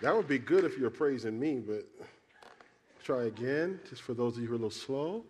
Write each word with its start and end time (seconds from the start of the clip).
That, 0.00 0.16
would 0.16 0.28
be 0.28 0.38
good 0.38 0.64
if 0.64 0.78
you're 0.78 0.90
praising 0.90 1.38
me, 1.38 1.56
but 1.56 1.86
try 3.02 3.24
again, 3.24 3.80
just 3.88 4.02
for 4.02 4.14
those 4.14 4.36
of 4.36 4.42
you 4.42 4.48
who 4.48 4.54
are 4.54 4.56
a 4.56 4.58
little 4.58 4.70
slow. 4.70 5.24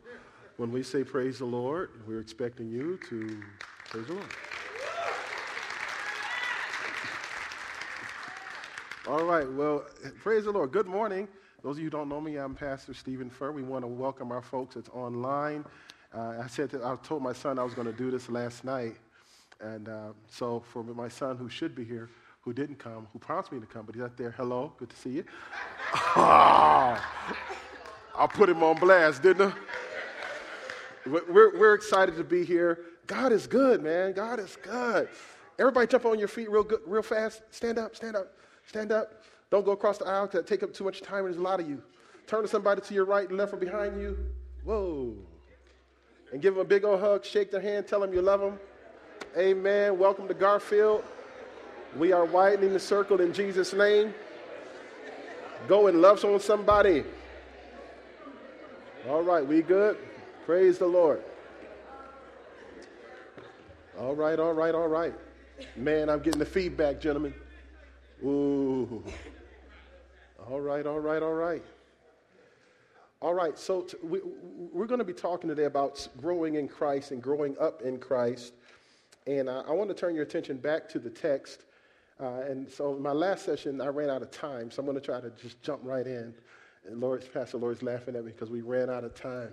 When 0.57 0.71
we 0.71 0.83
say 0.83 1.05
praise 1.05 1.39
the 1.39 1.47
Lord, 1.47 1.91
we're 2.07 2.21
expecting 2.21 2.69
you 2.69 2.99
to 3.09 3.41
praise 3.89 4.07
the 4.07 4.15
Lord. 4.15 4.27
All 9.09 9.25
right, 9.25 9.51
well, 9.51 9.87
praise 10.23 10.45
the 10.45 10.53
Lord. 10.53 10.71
Good 10.71 10.87
morning. 10.87 11.27
Those 11.63 11.77
of 11.77 11.79
you 11.79 11.85
who 11.85 11.91
don't 11.91 12.09
know 12.09 12.21
me, 12.21 12.37
I'm 12.37 12.55
Pastor 12.55 12.93
Stephen 12.93 13.31
Furr. 13.31 13.53
We 13.53 13.63
want 13.63 13.83
to 13.83 13.89
welcome 13.89 14.31
our 14.33 14.43
folks 14.43 14.75
that's 14.75 14.91
online. 14.91 15.65
Uh, 16.15 16.35
I 16.43 16.47
said 16.47 16.71
that 16.71 16.85
I 16.85 16.95
told 16.97 17.23
my 17.23 17.33
son 17.33 17.59
I 17.59 17.65
was 17.65 17.75
going 17.75 17.87
to 17.87 17.93
do 17.93 18.11
this 18.11 18.29
last 18.29 18.65
night, 18.65 18.97
and 19.61 19.89
uh, 19.89 20.09
so 20.29 20.61
for 20.61 20.83
my 20.85 21.09
son 21.09 21.37
who 21.37 21.49
should 21.49 21.75
be 21.75 21.85
here, 21.85 22.11
who 22.43 22.53
didn't 22.53 22.79
come, 22.79 23.07
who 23.13 23.19
promised 23.19 23.53
me 23.53 23.61
to 23.61 23.67
come, 23.67 23.87
but 23.87 23.95
he's 23.95 24.05
out 24.05 24.17
there. 24.17 24.31
Hello, 24.33 24.73
good 24.79 24.91
to 24.91 24.97
see 24.97 25.11
you. 25.11 25.25
I 25.95 27.01
put 28.29 28.49
him 28.49 28.63
on 28.63 28.79
blast, 28.79 29.23
didn't 29.23 29.53
I? 29.53 29.53
We're, 31.07 31.59
we're 31.59 31.75
excited 31.75 32.17
to 32.17 32.25
be 32.25 32.45
here. 32.45 32.81
God 33.07 33.33
is 33.33 33.47
good, 33.47 33.83
man. 33.83 34.13
God 34.13 34.41
is 34.41 34.57
good. 34.63 35.09
Everybody 35.59 35.87
jump 35.87 36.05
on 36.05 36.19
your 36.19 36.29
feet 36.29 36.51
real 36.51 36.63
good, 36.63 36.81
real 36.87 37.03
fast. 37.03 37.43
Stand 37.51 37.79
up, 37.79 37.97
stand 37.97 38.17
up, 38.17 38.35
stand 38.67 38.93
up. 38.93 39.23
Don't 39.51 39.65
go 39.65 39.73
across 39.73 39.99
the 39.99 40.07
aisle 40.07 40.27
because 40.27 40.41
that 40.41 40.47
take 40.47 40.63
up 40.63 40.75
too 40.75 40.85
much 40.85 41.01
time. 41.01 41.25
There's 41.25 41.37
a 41.37 41.41
lot 41.41 41.59
of 41.59 41.69
you. 41.69 41.83
Turn 42.27 42.43
to 42.43 42.49
somebody 42.49 42.83
to 42.83 42.95
your 42.95 43.07
right 43.07 43.29
and 43.29 43.39
left 43.39 43.55
or 43.55 43.57
behind 43.57 44.01
you. 44.01 44.19
Whoa. 44.63 45.15
And 46.33 46.43
give 46.43 46.55
them 46.55 46.61
a 46.61 46.69
big 46.69 46.85
old 46.85 47.01
hug. 47.01 47.25
Shake 47.25 47.51
their 47.51 47.61
hand. 47.61 47.87
Tell 47.87 48.01
them 48.01 48.13
you 48.13 48.21
love 48.21 48.41
them. 48.41 48.59
Amen. 49.37 49.99
Welcome 49.99 50.29
to 50.29 50.35
Garfield. 50.35 51.03
We 51.99 52.13
are 52.13 52.25
widening 52.25 52.73
the 52.73 52.79
circle 52.79 53.21
in 53.21 53.33
Jesus' 53.33 53.73
name. 53.73 54.15
Go 55.67 55.89
and 55.89 56.01
love 56.01 56.25
on 56.25 56.39
somebody. 56.39 57.03
All 59.09 59.23
right, 59.23 59.45
we 59.45 59.63
good? 59.63 59.99
Praise 60.47 60.79
the 60.79 60.87
Lord. 60.87 61.25
All 63.99 64.15
right, 64.15 64.39
all 64.39 64.53
right, 64.53 64.77
all 64.77 64.87
right. 64.87 65.13
Man, 65.75 66.09
I'm 66.09 66.21
getting 66.21 66.39
the 66.39 66.47
feedback, 66.47 67.01
gentlemen. 67.01 67.35
Ooh. 68.25 69.03
All 70.49 70.61
right, 70.61 70.87
all 70.87 71.01
right, 71.01 71.21
all 71.21 71.35
right. 71.35 71.65
All 73.21 73.35
right, 73.35 73.59
so 73.59 73.81
t- 73.83 73.97
we, 74.05 74.21
we're 74.73 74.87
going 74.87 75.01
to 75.01 75.05
be 75.05 75.13
talking 75.13 75.49
today 75.49 75.65
about 75.65 76.07
growing 76.21 76.55
in 76.55 76.69
Christ 76.69 77.11
and 77.11 77.21
growing 77.21 77.57
up 77.59 77.83
in 77.83 77.99
Christ. 77.99 78.53
And 79.27 79.51
I, 79.51 79.63
I 79.63 79.73
want 79.73 79.91
to 79.91 79.95
turn 79.95 80.15
your 80.15 80.23
attention 80.23 80.59
back 80.59 80.89
to 80.91 81.01
the 81.01 81.11
text 81.11 81.65
uh, 82.21 82.41
and 82.49 82.69
so 82.69 82.95
my 82.95 83.13
last 83.13 83.45
session, 83.45 83.81
I 83.81 83.89
ran 83.89 84.11
out 84.11 84.23
of 84.23 84.31
time, 84.31 84.71
so 84.71 84.81
I'm 84.81 84.87
going 84.87 84.99
to 84.99 85.05
try 85.05 85.21
to 85.21 85.31
just 85.41 85.63
jump 85.63 85.81
right 85.85 86.07
in. 86.07 86.35
And 86.87 87.01
Lord, 87.01 87.25
Pastor 87.33 87.59
Lori's 87.59 87.83
laughing 87.83 88.17
at 88.17 88.25
me 88.25 88.33
because 88.33 88.51
we 88.51 88.61
ran 88.61 88.91
out 88.91 89.05
of 89.05 89.15
time. 89.15 89.53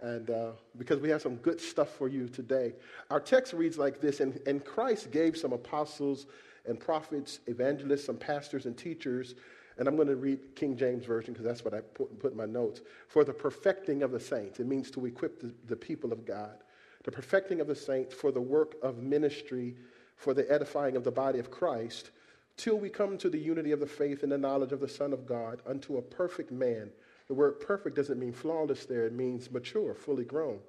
And 0.00 0.30
uh, 0.30 0.50
because 0.78 0.98
we 0.98 1.08
have 1.10 1.22
some 1.22 1.36
good 1.36 1.60
stuff 1.60 1.90
for 1.90 2.08
you 2.08 2.28
today. 2.28 2.72
Our 3.10 3.20
text 3.20 3.52
reads 3.52 3.78
like 3.78 4.00
this 4.00 4.18
and, 4.18 4.40
and 4.48 4.64
Christ 4.64 5.12
gave 5.12 5.36
some 5.36 5.52
apostles 5.52 6.26
and 6.66 6.78
prophets, 6.78 7.38
evangelists, 7.46 8.06
some 8.06 8.16
pastors 8.16 8.66
and 8.66 8.76
teachers. 8.76 9.36
And 9.78 9.86
I'm 9.86 9.94
going 9.94 10.08
to 10.08 10.16
read 10.16 10.56
King 10.56 10.76
James 10.76 11.04
Version 11.04 11.32
because 11.32 11.46
that's 11.46 11.64
what 11.64 11.72
I 11.72 11.80
put, 11.80 12.18
put 12.18 12.32
in 12.32 12.36
my 12.36 12.46
notes. 12.46 12.80
For 13.06 13.22
the 13.22 13.32
perfecting 13.32 14.02
of 14.02 14.10
the 14.10 14.18
saints. 14.18 14.58
It 14.58 14.66
means 14.66 14.90
to 14.92 15.06
equip 15.06 15.40
the, 15.40 15.54
the 15.68 15.76
people 15.76 16.12
of 16.12 16.26
God. 16.26 16.58
The 17.04 17.12
perfecting 17.12 17.60
of 17.60 17.68
the 17.68 17.76
saints 17.76 18.12
for 18.12 18.32
the 18.32 18.40
work 18.40 18.74
of 18.82 18.98
ministry 18.98 19.76
for 20.22 20.34
the 20.34 20.50
edifying 20.50 20.94
of 20.96 21.02
the 21.02 21.10
body 21.10 21.40
of 21.40 21.50
Christ, 21.50 22.12
till 22.56 22.78
we 22.78 22.88
come 22.88 23.18
to 23.18 23.28
the 23.28 23.38
unity 23.38 23.72
of 23.72 23.80
the 23.80 23.86
faith 23.86 24.22
and 24.22 24.30
the 24.30 24.38
knowledge 24.38 24.70
of 24.70 24.78
the 24.78 24.88
Son 24.88 25.12
of 25.12 25.26
God, 25.26 25.60
unto 25.66 25.96
a 25.96 26.02
perfect 26.02 26.52
man. 26.52 26.90
The 27.26 27.34
word 27.34 27.58
perfect 27.58 27.96
doesn't 27.96 28.20
mean 28.20 28.32
flawless 28.32 28.86
there, 28.86 29.04
it 29.04 29.12
means 29.12 29.50
mature, 29.50 29.94
fully 29.94 30.24
grown. 30.24 30.60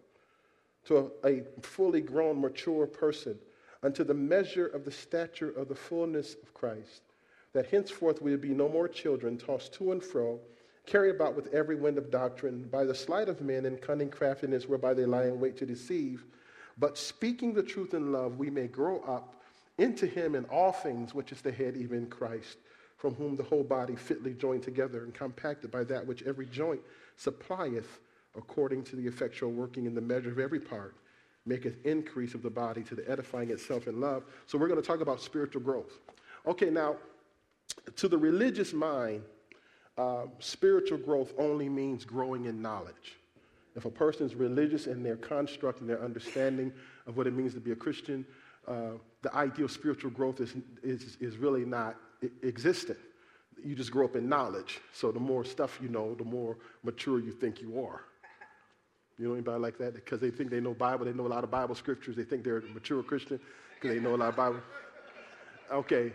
To 0.86 1.12
a, 1.24 1.28
a 1.28 1.44
fully 1.62 2.02
grown, 2.02 2.42
mature 2.42 2.88
person, 2.88 3.38
unto 3.84 4.04
the 4.04 4.14
measure 4.16 4.66
of 4.66 4.86
the 4.86 4.92
stature 4.92 5.52
of 5.52 5.68
the 5.68 5.76
fullness 5.76 6.36
of 6.42 6.54
Christ, 6.56 7.04
that 7.54 7.68
henceforth 7.68 8.24
we 8.24 8.36
be 8.38 8.56
no 8.56 8.68
more 8.68 8.88
children, 8.88 9.38
tossed 9.38 9.74
to 9.74 9.92
and 9.92 10.04
fro, 10.04 10.40
carried 10.88 11.14
about 11.16 11.36
with 11.36 11.54
every 11.54 11.76
wind 11.76 12.00
of 12.00 12.10
doctrine, 12.10 12.64
by 12.72 12.86
the 12.86 12.96
sleight 12.96 13.30
of 13.30 13.40
men 13.42 13.68
and 13.68 13.80
cunning 13.80 14.10
craftiness 14.10 14.68
whereby 14.68 14.96
they 14.96 15.06
lie 15.06 15.26
in 15.26 15.40
wait 15.40 15.58
to 15.58 15.66
deceive. 15.68 16.26
But 16.80 16.98
speaking 16.98 17.54
the 17.54 17.62
truth 17.62 17.94
in 17.94 18.12
love, 18.12 18.40
we 18.40 18.50
may 18.50 18.68
grow 18.68 19.00
up 19.02 19.43
into 19.78 20.06
him 20.06 20.36
in 20.36 20.46
all 20.46 20.72
things, 20.72 21.14
which 21.14 21.32
is 21.32 21.42
the 21.42 21.52
head, 21.52 21.76
even 21.76 22.08
Christ, 22.08 22.58
from 22.98 23.16
whom 23.16 23.36
the 23.36 23.44
whole 23.44 23.64
body 23.64 23.96
fitly 23.96 24.34
joined 24.34 24.64
together 24.64 25.04
and 25.04 25.14
compacted 25.14 25.72
by 25.72 25.84
that 25.86 26.06
which 26.06 26.24
every 26.24 26.46
joint 26.46 26.82
supplieth, 27.18 28.00
according 28.38 28.84
to 28.84 28.96
the 28.96 29.06
effectual 29.08 29.52
working 29.52 29.86
in 29.86 29.96
the 29.96 30.02
measure 30.02 30.32
of 30.32 30.40
every 30.40 30.60
part, 30.60 30.96
maketh 31.46 31.76
increase 31.86 32.34
of 32.34 32.42
the 32.42 32.50
body 32.50 32.82
to 32.84 32.96
the 32.96 33.10
edifying 33.10 33.50
itself 33.50 33.88
in 33.88 34.00
love. 34.00 34.24
So 34.48 34.58
we're 34.58 34.68
going 34.68 34.82
to 34.82 34.88
talk 34.88 35.02
about 35.02 35.22
spiritual 35.22 35.62
growth. 35.62 36.00
Okay, 36.46 36.70
now, 36.70 36.96
to 37.96 38.08
the 38.08 38.18
religious 38.18 38.74
mind, 38.74 39.24
uh, 39.98 40.26
spiritual 40.40 40.98
growth 40.98 41.34
only 41.38 41.70
means 41.70 42.06
growing 42.06 42.46
in 42.46 42.62
knowledge. 42.62 43.18
If 43.76 43.86
a 43.86 43.90
person 43.90 44.26
is 44.26 44.36
religious 44.36 44.88
in 44.88 45.04
their 45.04 45.16
construct 45.18 45.82
and 45.82 45.90
their 45.90 46.02
understanding 46.02 46.72
of 47.08 47.18
what 47.18 47.28
it 47.28 47.34
means 47.34 47.54
to 47.56 47.60
be 47.60 47.72
a 47.72 47.76
Christian, 47.76 48.26
uh, 48.68 48.92
the 49.24 49.34
ideal 49.34 49.70
spiritual 49.70 50.12
growth 50.12 50.40
is, 50.42 50.54
is, 50.84 51.18
is 51.20 51.38
really 51.38 51.66
not 51.66 51.96
existent. 52.44 53.00
You 53.64 53.74
just 53.74 53.92
grow 53.92 54.06
up 54.06 54.16
in 54.16 54.28
knowledge. 54.28 54.82
So 54.92 55.12
the 55.12 55.20
more 55.20 55.46
stuff 55.46 55.80
you 55.82 55.88
know, 55.88 56.14
the 56.14 56.26
more 56.26 56.58
mature 56.84 57.20
you 57.20 57.32
think 57.32 57.62
you 57.62 57.82
are. 57.82 58.02
You 59.18 59.28
know 59.28 59.34
anybody 59.34 59.60
like 59.60 59.78
that? 59.78 59.94
Because 59.94 60.20
they 60.20 60.30
think 60.30 60.50
they 60.50 60.60
know 60.60 60.74
Bible, 60.74 61.06
they 61.06 61.14
know 61.14 61.26
a 61.26 61.30
lot 61.30 61.44
of 61.44 61.52
Bible 61.52 61.76
scriptures, 61.76 62.16
they 62.16 62.24
think 62.24 62.44
they're 62.44 62.58
a 62.58 62.74
mature 62.74 63.02
Christian 63.02 63.40
because 63.76 63.96
they 63.96 64.02
know 64.02 64.16
a 64.16 64.18
lot 64.18 64.30
of 64.30 64.36
Bible. 64.36 64.60
Okay, 65.72 66.12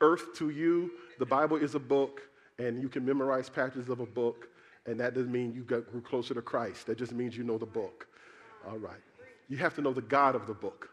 earth 0.00 0.34
to 0.36 0.50
you, 0.50 0.90
the 1.18 1.26
Bible 1.26 1.56
is 1.56 1.74
a 1.74 1.78
book, 1.78 2.22
and 2.58 2.82
you 2.82 2.88
can 2.88 3.04
memorize 3.04 3.48
passages 3.48 3.88
of 3.88 4.00
a 4.00 4.06
book, 4.06 4.48
and 4.86 4.98
that 4.98 5.14
doesn't 5.14 5.30
mean 5.30 5.52
you 5.54 5.62
got, 5.62 5.88
grew 5.92 6.00
closer 6.00 6.34
to 6.34 6.42
Christ. 6.42 6.86
That 6.86 6.98
just 6.98 7.12
means 7.12 7.36
you 7.36 7.44
know 7.44 7.58
the 7.58 7.66
book. 7.66 8.08
All 8.66 8.78
right. 8.78 9.00
You 9.48 9.58
have 9.58 9.74
to 9.74 9.82
know 9.82 9.92
the 9.92 10.02
God 10.02 10.34
of 10.34 10.46
the 10.46 10.54
book 10.54 10.88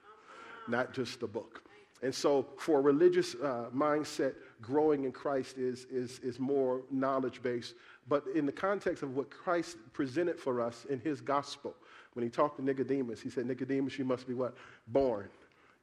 not 0.68 0.94
just 0.94 1.20
the 1.20 1.28
book. 1.28 1.64
And 2.04 2.14
so, 2.14 2.46
for 2.58 2.78
a 2.78 2.82
religious 2.82 3.34
uh, 3.36 3.70
mindset, 3.76 4.36
growing 4.62 5.06
in 5.06 5.12
Christ 5.12 5.58
is, 5.58 5.86
is, 5.86 6.20
is 6.20 6.40
more 6.40 6.82
knowledge 6.92 7.42
based. 7.42 7.74
But 8.08 8.24
in 8.36 8.46
the 8.46 8.52
context 8.52 9.02
of 9.02 9.16
what 9.16 9.32
Christ 9.32 9.78
presented 9.94 10.40
for 10.40 10.62
us 10.62 10.86
in 10.90 11.00
his 11.00 11.22
gospel, 11.22 11.74
when 12.14 12.24
he 12.24 12.30
talked 12.30 12.58
to 12.58 12.64
Nicodemus, 12.64 13.22
he 13.22 13.30
said, 13.30 13.46
Nicodemus, 13.46 13.98
you 13.98 14.06
must 14.06 14.28
be 14.28 14.34
what? 14.34 14.56
Born. 14.88 15.28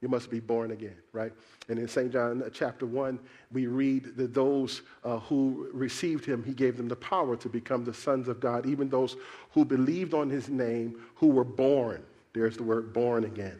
You 0.01 0.09
must 0.09 0.31
be 0.31 0.39
born 0.39 0.71
again, 0.71 0.97
right? 1.13 1.33
And 1.69 1.79
in 1.79 1.89
St. 1.89 2.13
John 2.13 2.43
uh, 2.43 2.51
chapter 2.53 2.85
1, 2.85 3.19
we 3.53 3.67
read 3.67 4.17
that 4.17 4.35
those 4.35 4.83
uh, 5.03 5.19
who 5.21 5.69
received 5.73 6.25
him, 6.25 6.45
he 6.45 6.53
gave 6.53 6.77
them 6.77 6.89
the 6.89 6.97
power 6.97 7.37
to 7.37 7.49
become 7.49 7.85
the 7.85 7.95
sons 7.95 8.29
of 8.29 8.39
God, 8.39 8.67
even 8.67 8.89
those 8.89 9.17
who 9.53 9.65
believed 9.65 10.13
on 10.13 10.29
his 10.29 10.49
name, 10.49 11.01
who 11.15 11.29
were 11.29 11.45
born. 11.45 12.03
There's 12.35 12.57
the 12.57 12.65
word 12.65 12.93
born 12.93 13.25
again. 13.25 13.59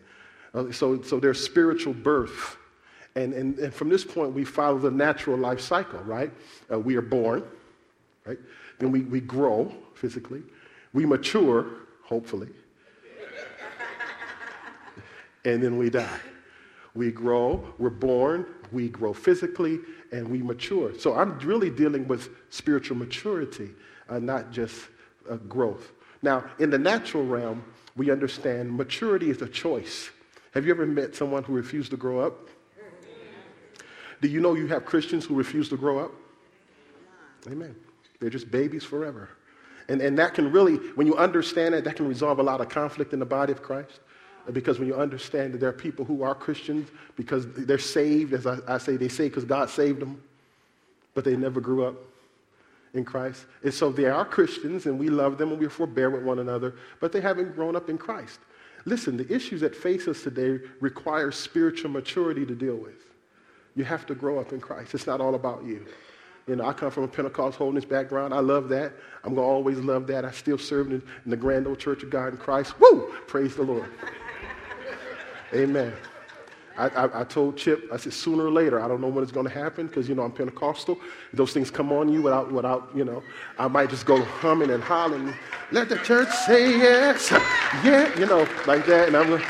Uh, 0.55 0.71
so, 0.71 1.03
so 1.03 1.19
there's 1.19 1.45
spiritual 1.45 1.93
birth. 1.93 2.57
And, 3.17 3.33
and, 3.33 3.59
and 3.59 3.73
from 3.73 3.89
this 3.89 4.05
point, 4.05 4.33
we 4.33 4.45
follow 4.45 4.79
the 4.79 4.91
natural 4.91 5.37
life 5.37 5.61
cycle, 5.61 6.01
right? 6.01 6.33
Uh, 6.71 6.79
we 6.79 6.97
are 6.97 7.03
born, 7.03 7.45
right? 8.25 8.39
Then 8.79 8.91
we, 8.91 9.03
we 9.03 9.21
grow 9.21 9.73
physically. 9.95 10.43
We 10.93 11.07
mature, 11.07 11.67
hopefully. 12.03 12.49
and 15.45 15.63
then 15.63 15.77
we 15.77 15.91
die. 15.91 16.21
We 16.95 17.11
grow, 17.11 17.75
we're 17.79 17.91
born, 17.91 18.47
we 18.71 18.89
grow 18.89 19.13
physically, 19.13 19.81
and 20.13 20.29
we 20.29 20.43
mature. 20.43 20.97
So 20.97 21.15
I'm 21.15 21.39
really 21.41 21.71
dealing 21.71 22.07
with 22.07 22.31
spiritual 22.51 22.97
maturity, 22.97 23.71
uh, 24.09 24.21
not 24.21 24.53
just 24.53 24.87
uh, 25.29 25.37
growth. 25.37 25.93
Now, 26.23 26.45
in 26.61 26.71
the 26.71 26.79
natural 26.79 27.25
realm, 27.25 27.65
we 27.97 28.11
understand 28.11 28.73
maturity 28.73 29.31
is 29.31 29.43
a 29.43 29.49
choice. 29.49 30.11
Have 30.55 30.65
you 30.65 30.71
ever 30.71 30.87
met 30.87 31.15
someone 31.17 31.43
who 31.43 31.53
refused 31.53 31.91
to 31.91 31.97
grow 31.97 32.21
up? 32.21 32.49
Do 34.23 34.29
you 34.29 34.41
know 34.41 34.55
you 34.55 34.69
have 34.69 34.85
Christians 34.85 35.25
who 35.25 35.35
refuse 35.35 35.69
to 35.69 35.77
grow 35.77 35.99
up? 35.99 36.13
Amen. 37.49 37.75
They're 38.21 38.31
just 38.31 38.51
babies 38.51 38.85
forever. 38.85 39.29
And, 39.89 40.01
and 40.01 40.17
that 40.19 40.33
can 40.33 40.51
really, 40.51 40.77
when 40.95 41.07
you 41.07 41.17
understand 41.17 41.75
it, 41.75 41.85
that 41.85 41.97
can 41.97 42.09
resolve 42.09 42.39
a 42.39 42.43
lot 42.43 42.61
of 42.61 42.69
conflict 42.69 43.13
in 43.13 43.19
the 43.19 43.27
body 43.27 43.53
of 43.53 43.63
Christ. 43.63 44.01
Because 44.53 44.79
when 44.79 44.89
you 44.89 44.95
understand 44.95 45.55
that 45.55 45.59
there 45.59 45.69
are 45.69 45.75
people 45.75 46.05
who 46.05 46.23
are 46.23 46.35
Christians 46.35 46.89
because 47.17 47.47
they're 47.53 47.79
saved, 47.79 48.33
as 48.33 48.47
I, 48.47 48.59
I 48.67 48.79
say, 48.79 48.97
they 48.97 49.09
say 49.09 49.29
because 49.29 49.45
God 49.45 49.69
saved 49.71 50.01
them, 50.01 50.23
but 51.15 51.25
they 51.25 51.37
never 51.37 51.61
grew 51.61 51.85
up 51.85 51.97
in 52.93 53.05
Christ. 53.05 53.45
And 53.63 53.75
so 53.75 53.91
they 53.91 54.07
are 54.07 54.25
Christians 54.25 54.87
and 54.87 54.99
we 54.99 55.09
love 55.09 55.37
them 55.37 55.51
and 55.51 55.59
we 55.59 55.69
forbear 55.69 56.11
with 56.11 56.23
one 56.23 56.39
another, 56.39 56.77
but 57.01 57.11
they 57.13 57.21
haven't 57.21 57.55
grown 57.55 57.75
up 57.75 57.89
in 57.89 57.99
Christ. 57.99 58.39
Listen, 58.87 59.17
the 59.17 59.33
issues 59.35 59.61
that 59.63 59.75
face 59.75 60.07
us 60.09 60.23
today 60.23 60.61
require 60.81 61.31
spiritual 61.31 61.91
maturity 61.91 62.45
to 62.45 62.55
deal 62.55 62.77
with. 62.77 63.05
You 63.77 63.85
have 63.85 64.07
to 64.07 64.15
grow 64.15 64.39
up 64.39 64.53
in 64.53 64.61
Christ. 64.61 64.95
It's 64.95 65.07
not 65.07 65.21
all 65.21 65.35
about 65.35 65.65
you. 65.65 65.87
You 66.47 66.57
know, 66.57 66.65
I 66.67 66.75
come 66.75 66.91
from 66.91 67.05
a 67.05 67.09
Pentecost 67.09 67.57
holiness 67.57 67.87
background. 67.87 68.35
I 68.35 68.41
love 68.41 68.69
that. 68.69 68.93
I'm 69.25 69.35
going 69.35 69.47
to 69.47 69.51
always 69.51 69.79
love 69.79 70.07
that. 70.09 70.27
I 70.27 70.31
still 70.31 70.59
serve 70.59 70.93
in, 70.93 71.03
the 71.25 71.37
Grand 71.37 71.67
Old 71.67 71.79
Church 71.79 72.03
of 72.03 72.11
God 72.11 72.29
in 72.29 72.37
Christ. 72.37 72.79
Woo! 72.79 73.15
Praise 73.27 73.57
the 73.57 73.63
Lord. 73.63 73.91
Amen. 75.55 75.95
I, 76.77 76.89
I, 76.89 77.21
I, 77.21 77.25
told 77.25 77.57
Chip, 77.57 77.89
I 77.93 77.97
said, 77.97 78.13
sooner 78.13 78.47
or 78.47 78.51
later, 78.51 78.81
I 78.81 78.89
don't 78.89 79.01
know 79.01 79.09
when 79.09 79.23
it's 79.23 79.33
going 79.33 79.47
to 79.47 79.53
happen 79.53 79.87
because, 79.87 80.09
you 80.09 80.15
know, 80.15 80.23
I'm 80.23 80.33
Pentecostal. 80.33 80.99
Those 81.33 81.53
things 81.53 81.71
come 81.71 81.93
on 81.93 82.13
you 82.13 82.21
without, 82.21 82.51
without, 82.51 82.91
you 82.95 83.05
know, 83.05 83.23
I 83.59 83.69
might 83.69 83.91
just 83.91 84.07
go 84.07 84.23
humming 84.23 84.71
and 84.71 84.83
hollering, 84.83 85.35
let 85.71 85.89
the 85.89 85.97
church 85.99 86.29
say 86.47 86.77
yes, 86.77 87.31
yeah, 87.85 88.19
you 88.19 88.27
know, 88.27 88.47
like 88.67 88.87
that. 88.87 89.09
And 89.09 89.17
I'm 89.17 89.29
going 89.29 89.43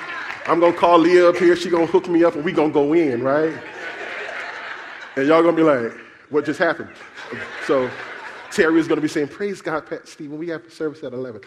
I'm 0.47 0.61
going 0.61 0.75
to 0.75 0.79
call 0.79 0.99
Leah 0.99 1.31
up 1.31 1.37
here. 1.37 1.57
She's 1.57 1.71
going 1.71 1.87
to 1.87 1.93
hook 1.93 2.09
me 2.09 2.23
up 2.23 2.35
and 2.35 2.45
we're 2.45 2.55
going 2.55 2.71
to 2.71 2.75
go 2.75 2.93
in, 2.93 3.23
right? 3.23 3.55
And 5.17 5.27
y'all 5.27 5.43
going 5.43 5.57
to 5.57 5.63
be 5.63 5.67
like, 5.67 5.93
what 6.29 6.45
just 6.45 6.59
happened? 6.59 6.91
So 7.67 7.91
Terry 8.51 8.79
is 8.79 8.87
going 8.87 8.97
to 8.97 9.03
be 9.03 9.09
saying, 9.09 9.29
praise 9.29 9.63
God, 9.63 9.87
Pat 9.87 10.07
Stephen, 10.07 10.37
we 10.37 10.49
have 10.49 10.71
service 10.71 11.03
at 11.03 11.15
11. 11.15 11.41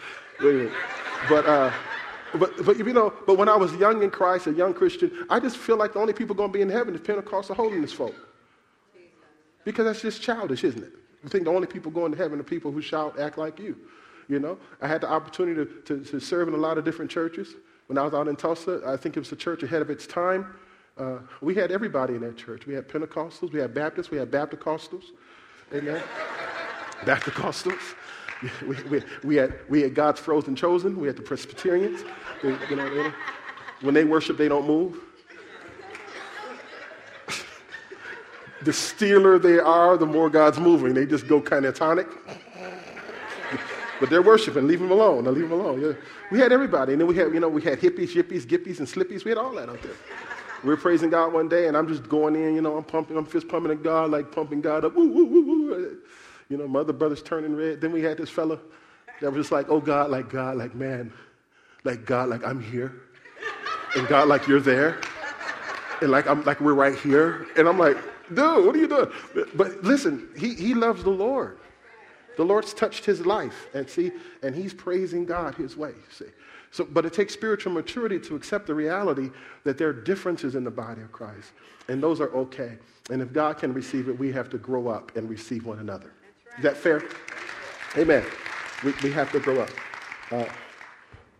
But, 1.28 1.46
uh, 1.46 1.72
but, 2.34 2.64
but, 2.64 2.78
you 2.78 2.92
know, 2.92 3.12
but 3.26 3.38
when 3.38 3.48
I 3.48 3.56
was 3.56 3.74
young 3.76 4.02
in 4.02 4.10
Christ, 4.10 4.46
a 4.46 4.52
young 4.52 4.74
Christian, 4.74 5.26
I 5.30 5.40
just 5.40 5.56
feel 5.56 5.76
like 5.76 5.92
the 5.94 5.98
only 5.98 6.12
people 6.12 6.34
going 6.34 6.50
to 6.50 6.52
be 6.52 6.62
in 6.62 6.68
heaven 6.68 6.94
is 6.94 7.00
Pentecostal 7.00 7.54
holiness 7.54 7.92
folk. 7.92 8.14
Because 9.64 9.84
that's 9.84 10.02
just 10.02 10.22
childish, 10.22 10.64
isn't 10.64 10.82
it? 10.82 10.92
You 11.22 11.28
think 11.28 11.44
the 11.44 11.50
only 11.50 11.66
people 11.66 11.90
going 11.90 12.12
to 12.12 12.18
heaven 12.18 12.38
are 12.38 12.44
people 12.44 12.70
who 12.70 12.80
shout, 12.80 13.18
act 13.18 13.38
like 13.38 13.58
you. 13.58 13.76
You 14.28 14.38
know, 14.38 14.58
I 14.80 14.88
had 14.88 15.00
the 15.00 15.08
opportunity 15.08 15.64
to, 15.64 15.80
to, 15.82 16.04
to 16.10 16.20
serve 16.20 16.48
in 16.48 16.54
a 16.54 16.58
lot 16.58 16.78
of 16.78 16.84
different 16.84 17.10
churches. 17.10 17.54
When 17.86 17.96
I 17.96 18.02
was 18.02 18.12
out 18.12 18.28
in 18.28 18.36
Tulsa, 18.36 18.82
I 18.86 18.96
think 18.96 19.16
it 19.16 19.20
was 19.20 19.32
a 19.32 19.36
church 19.36 19.62
ahead 19.62 19.80
of 19.80 19.88
its 19.88 20.06
time. 20.06 20.54
Uh, 20.98 21.18
we 21.40 21.54
had 21.54 21.70
everybody 21.70 22.14
in 22.14 22.20
that 22.20 22.36
church. 22.36 22.66
We 22.66 22.74
had 22.74 22.88
Pentecostals, 22.88 23.52
we 23.52 23.60
had 23.60 23.72
Baptists, 23.72 24.10
we 24.10 24.18
had 24.18 24.30
Bapticostals. 24.30 25.04
Amen. 25.72 26.02
Bapticostals. 27.02 27.94
We, 28.66 28.76
we, 28.84 29.02
we, 29.24 29.36
had, 29.36 29.58
we 29.68 29.82
had 29.82 29.94
God's 29.94 30.20
frozen 30.20 30.54
chosen. 30.54 30.98
We 30.98 31.06
had 31.06 31.16
the 31.16 31.22
Presbyterians. 31.22 32.02
They, 32.42 32.48
you 32.70 32.76
know, 32.76 32.94
they, 32.94 33.12
when 33.80 33.94
they 33.94 34.04
worship, 34.04 34.36
they 34.36 34.48
don't 34.48 34.66
move. 34.66 35.00
the 38.62 38.70
steeler 38.70 39.40
they 39.40 39.58
are, 39.58 39.96
the 39.96 40.06
more 40.06 40.30
God's 40.30 40.58
moving. 40.58 40.94
They 40.94 41.06
just 41.06 41.26
go 41.26 41.40
kind 41.40 41.64
of 41.64 41.74
tonic. 41.74 42.06
but 44.00 44.10
they're 44.10 44.22
worshiping. 44.22 44.66
Leave 44.66 44.80
them 44.80 44.90
alone. 44.90 45.24
Now 45.24 45.30
leave 45.30 45.48
them 45.48 45.60
alone. 45.60 45.80
Yeah. 45.80 45.92
We 46.30 46.38
had 46.38 46.52
everybody. 46.52 46.92
And 46.92 47.00
then 47.00 47.08
we 47.08 47.16
had, 47.16 47.32
you 47.32 47.40
know, 47.40 47.48
we 47.48 47.62
had 47.62 47.80
hippies, 47.80 48.14
yippies, 48.14 48.46
gippies, 48.46 48.78
and 48.78 48.86
slippies. 48.86 49.24
We 49.24 49.30
had 49.30 49.38
all 49.38 49.52
that 49.54 49.68
out 49.68 49.82
there. 49.82 49.94
We 50.62 50.70
were 50.70 50.76
praising 50.76 51.10
God 51.10 51.32
one 51.32 51.48
day, 51.48 51.68
and 51.68 51.76
I'm 51.76 51.86
just 51.86 52.08
going 52.08 52.34
in, 52.34 52.56
you 52.56 52.60
know, 52.60 52.76
I'm 52.76 52.82
pumping, 52.82 53.16
I'm 53.16 53.24
fist 53.24 53.46
pumping 53.46 53.70
at 53.70 53.80
God, 53.80 54.10
like 54.10 54.32
pumping 54.32 54.60
God 54.60 54.84
up. 54.84 54.94
Woo, 54.96 55.08
woo, 55.08 55.24
woo, 55.24 55.42
woo. 55.42 55.98
You 56.48 56.56
know, 56.56 56.66
my 56.66 56.80
other 56.80 56.92
brothers 56.92 57.22
turning 57.22 57.54
red. 57.54 57.80
Then 57.80 57.92
we 57.92 58.02
had 58.02 58.16
this 58.16 58.30
fella 58.30 58.58
that 59.20 59.30
was 59.30 59.44
just 59.44 59.52
like, 59.52 59.68
oh 59.68 59.80
God, 59.80 60.10
like 60.10 60.30
God, 60.30 60.56
like 60.56 60.74
man, 60.74 61.12
like 61.84 62.04
God, 62.04 62.28
like 62.28 62.44
I'm 62.44 62.60
here. 62.60 63.02
And 63.96 64.06
God, 64.08 64.28
like 64.28 64.46
you're 64.46 64.60
there. 64.60 65.00
And 66.00 66.10
like 66.10 66.26
I'm 66.26 66.44
like 66.44 66.60
we're 66.60 66.74
right 66.74 66.96
here. 66.98 67.46
And 67.56 67.68
I'm 67.68 67.78
like, 67.78 67.96
dude, 68.28 68.64
what 68.64 68.74
are 68.74 68.78
you 68.78 68.88
doing? 68.88 69.10
But 69.54 69.82
listen, 69.82 70.28
he, 70.36 70.54
he 70.54 70.74
loves 70.74 71.02
the 71.02 71.10
Lord. 71.10 71.58
The 72.36 72.44
Lord's 72.44 72.72
touched 72.72 73.04
his 73.04 73.26
life. 73.26 73.66
And 73.74 73.88
see, 73.88 74.12
and 74.42 74.54
he's 74.54 74.72
praising 74.72 75.24
God 75.24 75.54
his 75.54 75.76
way. 75.76 75.92
See. 76.10 76.26
So, 76.70 76.84
but 76.84 77.06
it 77.06 77.12
takes 77.12 77.32
spiritual 77.32 77.72
maturity 77.72 78.18
to 78.20 78.36
accept 78.36 78.66
the 78.66 78.74
reality 78.74 79.30
that 79.64 79.78
there 79.78 79.88
are 79.88 79.92
differences 79.92 80.54
in 80.54 80.64
the 80.64 80.70
body 80.70 81.00
of 81.00 81.12
Christ, 81.12 81.52
and 81.88 82.02
those 82.02 82.20
are 82.20 82.28
okay. 82.30 82.76
And 83.10 83.22
if 83.22 83.32
God 83.32 83.56
can 83.58 83.72
receive 83.72 84.08
it, 84.08 84.18
we 84.18 84.30
have 84.32 84.50
to 84.50 84.58
grow 84.58 84.88
up 84.88 85.16
and 85.16 85.30
receive 85.30 85.64
one 85.64 85.78
another. 85.78 86.12
Is 86.58 86.64
that 86.64 86.76
fair? 86.76 87.04
Amen. 87.96 88.24
We, 88.84 88.92
we 89.04 89.12
have 89.12 89.30
to 89.30 89.38
grow 89.38 89.60
up. 89.60 89.70
Uh, 90.32 90.44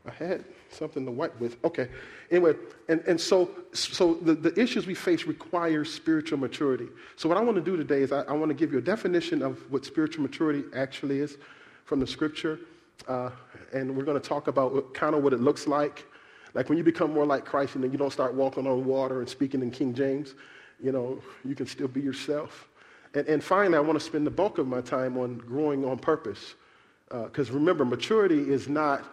I 0.07 0.11
had 0.13 0.45
something 0.71 1.05
to 1.05 1.11
wipe 1.11 1.39
with. 1.41 1.63
Okay. 1.65 1.89
Anyway, 2.31 2.55
and, 2.89 3.01
and 3.01 3.21
so, 3.21 3.51
so 3.73 4.15
the, 4.15 4.35
the 4.35 4.57
issues 4.61 4.87
we 4.87 4.95
face 4.95 5.25
require 5.25 5.85
spiritual 5.85 6.39
maturity. 6.39 6.87
So, 7.17 7.29
what 7.29 7.37
I 7.37 7.41
want 7.41 7.57
to 7.57 7.63
do 7.63 7.77
today 7.77 8.03
is 8.03 8.13
I, 8.13 8.21
I 8.23 8.33
want 8.33 8.51
to 8.51 8.55
give 8.55 8.71
you 8.71 8.79
a 8.79 8.83
definition 8.83 9.43
of 9.43 9.59
what 9.73 9.85
spiritual 9.85 10.23
maturity 10.23 10.63
actually 10.73 11.19
is 11.19 11.37
from 11.85 11.99
the 11.99 12.07
scripture. 12.07 12.61
Uh, 13.09 13.31
and 13.73 13.97
we're 13.97 14.05
going 14.05 14.21
to 14.21 14.29
talk 14.29 14.47
about 14.47 14.95
kind 14.95 15.17
of 15.17 15.25
what 15.25 15.33
it 15.33 15.41
looks 15.41 15.67
like. 15.67 16.07
Like 16.55 16.69
when 16.69 16.79
you 16.79 16.85
become 16.85 17.13
more 17.13 17.27
like 17.27 17.45
Christ 17.45 17.75
and 17.75 17.83
then 17.83 17.91
you 17.91 17.99
don't 17.99 18.13
start 18.13 18.35
walking 18.35 18.69
on 18.69 18.85
water 18.85 19.19
and 19.19 19.29
speaking 19.29 19.63
in 19.63 19.73
King 19.73 19.95
James, 19.95 20.35
you 20.81 20.93
know, 20.93 21.21
you 21.45 21.57
can 21.57 21.67
still 21.67 21.89
be 21.89 22.01
yourself. 22.01 22.69
And, 23.15 23.27
and 23.27 23.43
finally, 23.43 23.77
I 23.77 23.81
want 23.81 23.99
to 23.99 24.05
spend 24.05 24.27
the 24.27 24.31
bulk 24.31 24.59
of 24.59 24.67
my 24.67 24.81
time 24.81 25.17
on 25.17 25.39
growing 25.39 25.85
on 25.85 25.99
purpose. 25.99 26.55
Because 27.09 27.51
uh, 27.51 27.55
remember, 27.55 27.85
maturity 27.85 28.51
is 28.51 28.69
not 28.69 29.05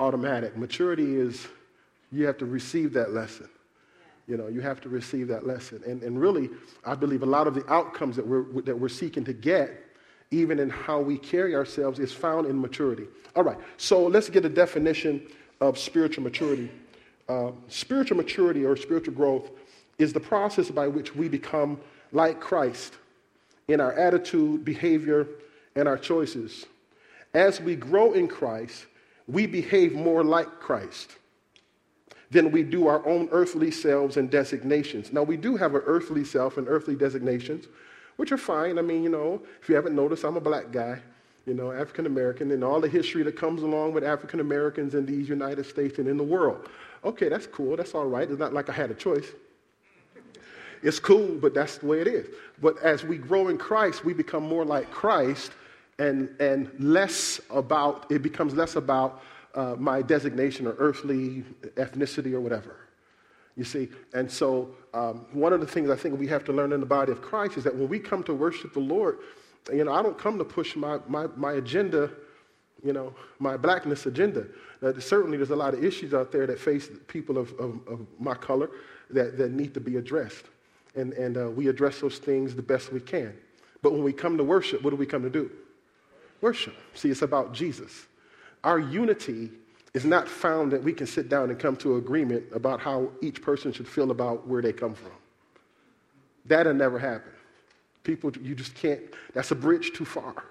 automatic. 0.00 0.56
Maturity 0.56 1.16
is 1.16 1.46
you 2.10 2.26
have 2.26 2.38
to 2.38 2.46
receive 2.46 2.92
that 2.94 3.12
lesson. 3.12 3.48
You 4.26 4.36
know, 4.36 4.48
you 4.48 4.60
have 4.60 4.80
to 4.80 4.88
receive 4.88 5.28
that 5.28 5.46
lesson. 5.46 5.82
And, 5.86 6.02
and 6.02 6.18
really, 6.18 6.50
I 6.84 6.94
believe 6.94 7.22
a 7.22 7.26
lot 7.26 7.46
of 7.46 7.54
the 7.54 7.70
outcomes 7.72 8.16
that 8.16 8.26
we're, 8.26 8.62
that 8.62 8.78
we're 8.78 8.88
seeking 8.88 9.24
to 9.24 9.32
get 9.32 9.84
even 10.34 10.58
in 10.58 10.68
how 10.70 11.00
we 11.00 11.16
carry 11.16 11.54
ourselves, 11.54 11.98
is 11.98 12.12
found 12.12 12.46
in 12.46 12.60
maturity. 12.60 13.06
All 13.36 13.42
right, 13.42 13.58
so 13.76 14.06
let's 14.06 14.28
get 14.28 14.44
a 14.44 14.48
definition 14.48 15.26
of 15.60 15.78
spiritual 15.78 16.24
maturity. 16.24 16.70
Uh, 17.28 17.52
spiritual 17.68 18.16
maturity 18.16 18.64
or 18.64 18.76
spiritual 18.76 19.14
growth 19.14 19.50
is 19.98 20.12
the 20.12 20.20
process 20.20 20.70
by 20.70 20.88
which 20.88 21.14
we 21.14 21.28
become 21.28 21.80
like 22.12 22.40
Christ 22.40 22.94
in 23.68 23.80
our 23.80 23.92
attitude, 23.92 24.64
behavior, 24.64 25.26
and 25.76 25.88
our 25.88 25.98
choices. 25.98 26.66
As 27.32 27.60
we 27.60 27.76
grow 27.76 28.12
in 28.12 28.28
Christ, 28.28 28.86
we 29.26 29.46
behave 29.46 29.92
more 29.92 30.22
like 30.22 30.60
Christ 30.60 31.12
than 32.30 32.50
we 32.50 32.62
do 32.62 32.86
our 32.86 33.06
own 33.06 33.28
earthly 33.32 33.70
selves 33.70 34.16
and 34.16 34.30
designations. 34.30 35.12
Now, 35.12 35.22
we 35.22 35.36
do 35.36 35.56
have 35.56 35.74
an 35.74 35.82
earthly 35.86 36.24
self 36.24 36.58
and 36.58 36.68
earthly 36.68 36.94
designations 36.94 37.66
which 38.16 38.32
are 38.32 38.38
fine. 38.38 38.78
I 38.78 38.82
mean, 38.82 39.02
you 39.02 39.08
know, 39.08 39.42
if 39.60 39.68
you 39.68 39.74
haven't 39.74 39.94
noticed, 39.94 40.24
I'm 40.24 40.36
a 40.36 40.40
black 40.40 40.70
guy, 40.70 41.00
you 41.46 41.54
know, 41.54 41.72
African 41.72 42.06
American, 42.06 42.50
and 42.50 42.62
all 42.62 42.80
the 42.80 42.88
history 42.88 43.22
that 43.24 43.36
comes 43.36 43.62
along 43.62 43.92
with 43.92 44.04
African 44.04 44.40
Americans 44.40 44.94
in 44.94 45.06
these 45.06 45.28
United 45.28 45.66
States 45.66 45.98
and 45.98 46.08
in 46.08 46.16
the 46.16 46.24
world. 46.24 46.68
Okay, 47.04 47.28
that's 47.28 47.46
cool. 47.46 47.76
That's 47.76 47.94
all 47.94 48.06
right. 48.06 48.28
It's 48.28 48.38
not 48.38 48.52
like 48.52 48.68
I 48.68 48.72
had 48.72 48.90
a 48.90 48.94
choice. 48.94 49.26
It's 50.84 50.98
cool, 50.98 51.38
but 51.40 51.54
that's 51.54 51.78
the 51.78 51.86
way 51.86 52.02
it 52.02 52.06
is. 52.06 52.28
But 52.60 52.80
as 52.82 53.04
we 53.04 53.16
grow 53.16 53.48
in 53.48 53.56
Christ, 53.56 54.04
we 54.04 54.12
become 54.12 54.42
more 54.46 54.66
like 54.66 54.90
Christ 54.90 55.52
and, 55.98 56.28
and 56.38 56.70
less 56.78 57.40
about, 57.48 58.06
it 58.10 58.22
becomes 58.22 58.52
less 58.54 58.76
about 58.76 59.22
uh, 59.54 59.76
my 59.78 60.02
designation 60.02 60.66
or 60.66 60.74
earthly 60.78 61.42
ethnicity 61.76 62.34
or 62.34 62.40
whatever. 62.40 62.76
You 63.56 63.64
see, 63.64 63.88
and 64.12 64.30
so 64.30 64.74
um, 64.92 65.24
one 65.32 65.54
of 65.54 65.60
the 65.60 65.66
things 65.66 65.88
I 65.88 65.96
think 65.96 66.18
we 66.18 66.26
have 66.26 66.44
to 66.44 66.52
learn 66.52 66.72
in 66.72 66.80
the 66.80 66.86
body 66.86 67.12
of 67.12 67.22
Christ 67.22 67.56
is 67.56 67.64
that 67.64 67.74
when 67.74 67.88
we 67.88 67.98
come 67.98 68.22
to 68.24 68.34
worship 68.34 68.74
the 68.74 68.80
Lord, 68.80 69.18
you 69.72 69.84
know, 69.84 69.92
I 69.92 70.02
don't 70.02 70.18
come 70.18 70.36
to 70.36 70.44
push 70.44 70.76
my, 70.76 70.98
my, 71.08 71.28
my 71.36 71.52
agenda, 71.54 72.10
you 72.82 72.92
know, 72.92 73.14
my 73.38 73.56
blackness 73.56 74.04
agenda. 74.04 74.46
Uh, 74.82 74.92
certainly, 74.98 75.38
there's 75.38 75.50
a 75.50 75.56
lot 75.56 75.72
of 75.72 75.82
issues 75.82 76.12
out 76.12 76.30
there 76.30 76.46
that 76.46 76.58
face 76.58 76.90
people 77.06 77.38
of, 77.38 77.52
of, 77.52 77.80
of 77.86 78.06
my 78.18 78.34
color 78.34 78.68
that, 79.08 79.38
that 79.38 79.52
need 79.52 79.72
to 79.72 79.80
be 79.80 79.96
addressed. 79.96 80.44
And, 80.96 81.12
and 81.14 81.36
uh, 81.36 81.50
we 81.50 81.68
address 81.68 82.00
those 82.00 82.18
things 82.18 82.54
the 82.54 82.62
best 82.62 82.92
we 82.92 83.00
can. 83.00 83.34
But 83.82 83.92
when 83.92 84.02
we 84.02 84.12
come 84.12 84.36
to 84.38 84.44
worship, 84.44 84.82
what 84.82 84.90
do 84.90 84.96
we 84.96 85.06
come 85.06 85.22
to 85.22 85.30
do? 85.30 85.50
Worship. 86.40 86.74
See, 86.94 87.10
it's 87.10 87.22
about 87.22 87.52
Jesus. 87.52 88.06
Our 88.62 88.78
unity 88.78 89.50
is 89.92 90.04
not 90.04 90.28
found 90.28 90.72
that 90.72 90.82
we 90.82 90.92
can 90.92 91.06
sit 91.06 91.28
down 91.28 91.50
and 91.50 91.58
come 91.58 91.76
to 91.76 91.96
agreement 91.96 92.44
about 92.52 92.80
how 92.80 93.10
each 93.22 93.42
person 93.42 93.72
should 93.72 93.88
feel 93.88 94.10
about 94.10 94.46
where 94.46 94.60
they 94.62 94.72
come 94.72 94.94
from. 94.94 95.12
That'll 96.46 96.74
never 96.74 96.98
happen. 96.98 97.32
People, 98.02 98.32
you 98.42 98.54
just 98.54 98.74
can't, 98.74 99.00
that's 99.32 99.50
a 99.50 99.54
bridge 99.54 99.92
too 99.92 100.04
far. 100.04 100.44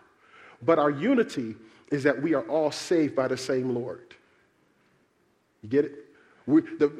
But 0.61 0.79
our 0.79 0.89
unity 0.89 1.55
is 1.91 2.03
that 2.03 2.19
we 2.21 2.33
are 2.33 2.43
all 2.43 2.71
saved 2.71 3.15
by 3.15 3.27
the 3.27 3.37
same 3.37 3.75
Lord. 3.75 4.15
You 5.61 5.69
get 5.69 5.85
it? 5.85 6.02
We, 6.45 6.61
the, 6.61 6.91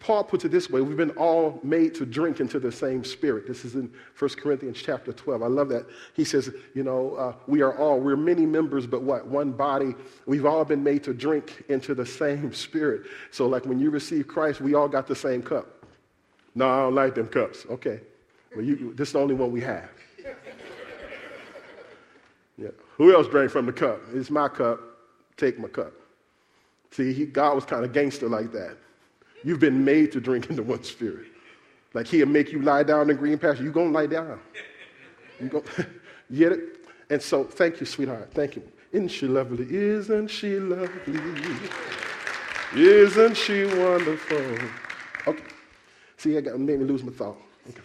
Paul 0.00 0.22
puts 0.24 0.44
it 0.44 0.50
this 0.50 0.68
way 0.68 0.82
we've 0.82 0.98
been 0.98 1.10
all 1.12 1.58
made 1.62 1.94
to 1.94 2.04
drink 2.04 2.40
into 2.40 2.58
the 2.58 2.70
same 2.70 3.04
spirit. 3.04 3.46
This 3.46 3.64
is 3.64 3.74
in 3.74 3.90
1 4.18 4.30
Corinthians 4.32 4.82
chapter 4.82 5.12
12. 5.12 5.42
I 5.42 5.46
love 5.46 5.70
that. 5.70 5.86
He 6.14 6.24
says, 6.24 6.50
you 6.74 6.82
know, 6.82 7.14
uh, 7.14 7.34
we 7.46 7.62
are 7.62 7.76
all, 7.78 7.98
we're 7.98 8.16
many 8.16 8.44
members, 8.44 8.86
but 8.86 9.02
what? 9.02 9.26
One 9.26 9.52
body. 9.52 9.94
We've 10.26 10.44
all 10.44 10.64
been 10.64 10.82
made 10.82 11.04
to 11.04 11.14
drink 11.14 11.64
into 11.68 11.94
the 11.94 12.04
same 12.04 12.52
spirit. 12.54 13.06
So, 13.30 13.46
like 13.46 13.64
when 13.64 13.78
you 13.78 13.90
receive 13.90 14.28
Christ, 14.28 14.60
we 14.60 14.74
all 14.74 14.88
got 14.88 15.06
the 15.06 15.16
same 15.16 15.42
cup. 15.42 15.84
No, 16.54 16.68
I 16.68 16.78
don't 16.80 16.94
like 16.94 17.14
them 17.14 17.28
cups. 17.28 17.64
Okay. 17.70 18.00
Well, 18.54 18.64
you, 18.64 18.92
this 18.94 19.08
is 19.08 19.12
the 19.14 19.20
only 19.20 19.34
one 19.34 19.50
we 19.50 19.62
have. 19.62 19.88
Yeah. 22.58 22.68
Who 22.98 23.12
else 23.14 23.26
drank 23.28 23.50
from 23.50 23.64
the 23.64 23.72
cup? 23.72 23.98
It's 24.12 24.30
my 24.30 24.46
cup. 24.46 24.78
Take 25.38 25.58
my 25.58 25.68
cup. 25.68 25.92
See, 26.92 27.12
he, 27.12 27.24
God 27.24 27.54
was 27.54 27.64
kind 27.64 27.84
of 27.84 27.92
gangster 27.92 28.28
like 28.28 28.52
that. 28.52 28.76
You've 29.42 29.58
been 29.58 29.84
made 29.84 30.12
to 30.12 30.20
drink 30.20 30.50
into 30.50 30.62
one 30.62 30.84
spirit. 30.84 31.26
Like 31.94 32.06
he'll 32.06 32.26
make 32.26 32.52
you 32.52 32.62
lie 32.62 32.84
down 32.84 33.10
in 33.10 33.16
green 33.16 33.38
pasture. 33.38 33.64
You're 33.64 33.72
going 33.72 33.92
to 33.92 33.98
lie 33.98 34.06
down. 34.06 34.38
You 35.40 35.48
go, 35.48 35.64
get 36.32 36.52
it? 36.52 36.60
And 37.10 37.20
so, 37.20 37.44
thank 37.44 37.80
you, 37.80 37.86
sweetheart. 37.86 38.30
Thank 38.32 38.56
you. 38.56 38.62
Isn't 38.92 39.08
she 39.08 39.26
lovely? 39.26 39.66
Isn't 39.74 40.28
she 40.28 40.58
lovely? 40.58 41.18
Isn't 42.74 43.36
she 43.36 43.64
wonderful? 43.64 44.58
Okay. 45.26 45.44
See, 46.18 46.36
I 46.36 46.40
got 46.42 46.60
made 46.60 46.78
me 46.78 46.84
lose 46.84 47.02
my 47.02 47.12
thought. 47.12 47.38
Okay. 47.68 47.80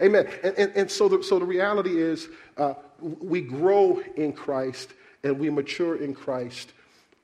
Amen. 0.00 0.28
And, 0.42 0.54
and, 0.58 0.72
and, 0.76 0.90
so, 0.90 1.08
the, 1.08 1.22
so 1.22 1.38
the 1.38 1.44
reality 1.44 2.00
is 2.00 2.28
uh, 2.56 2.74
we 3.00 3.40
grow 3.40 4.02
in 4.16 4.32
Christ 4.32 4.92
and 5.22 5.38
we 5.38 5.50
mature 5.50 5.96
in 5.96 6.14
Christ 6.14 6.72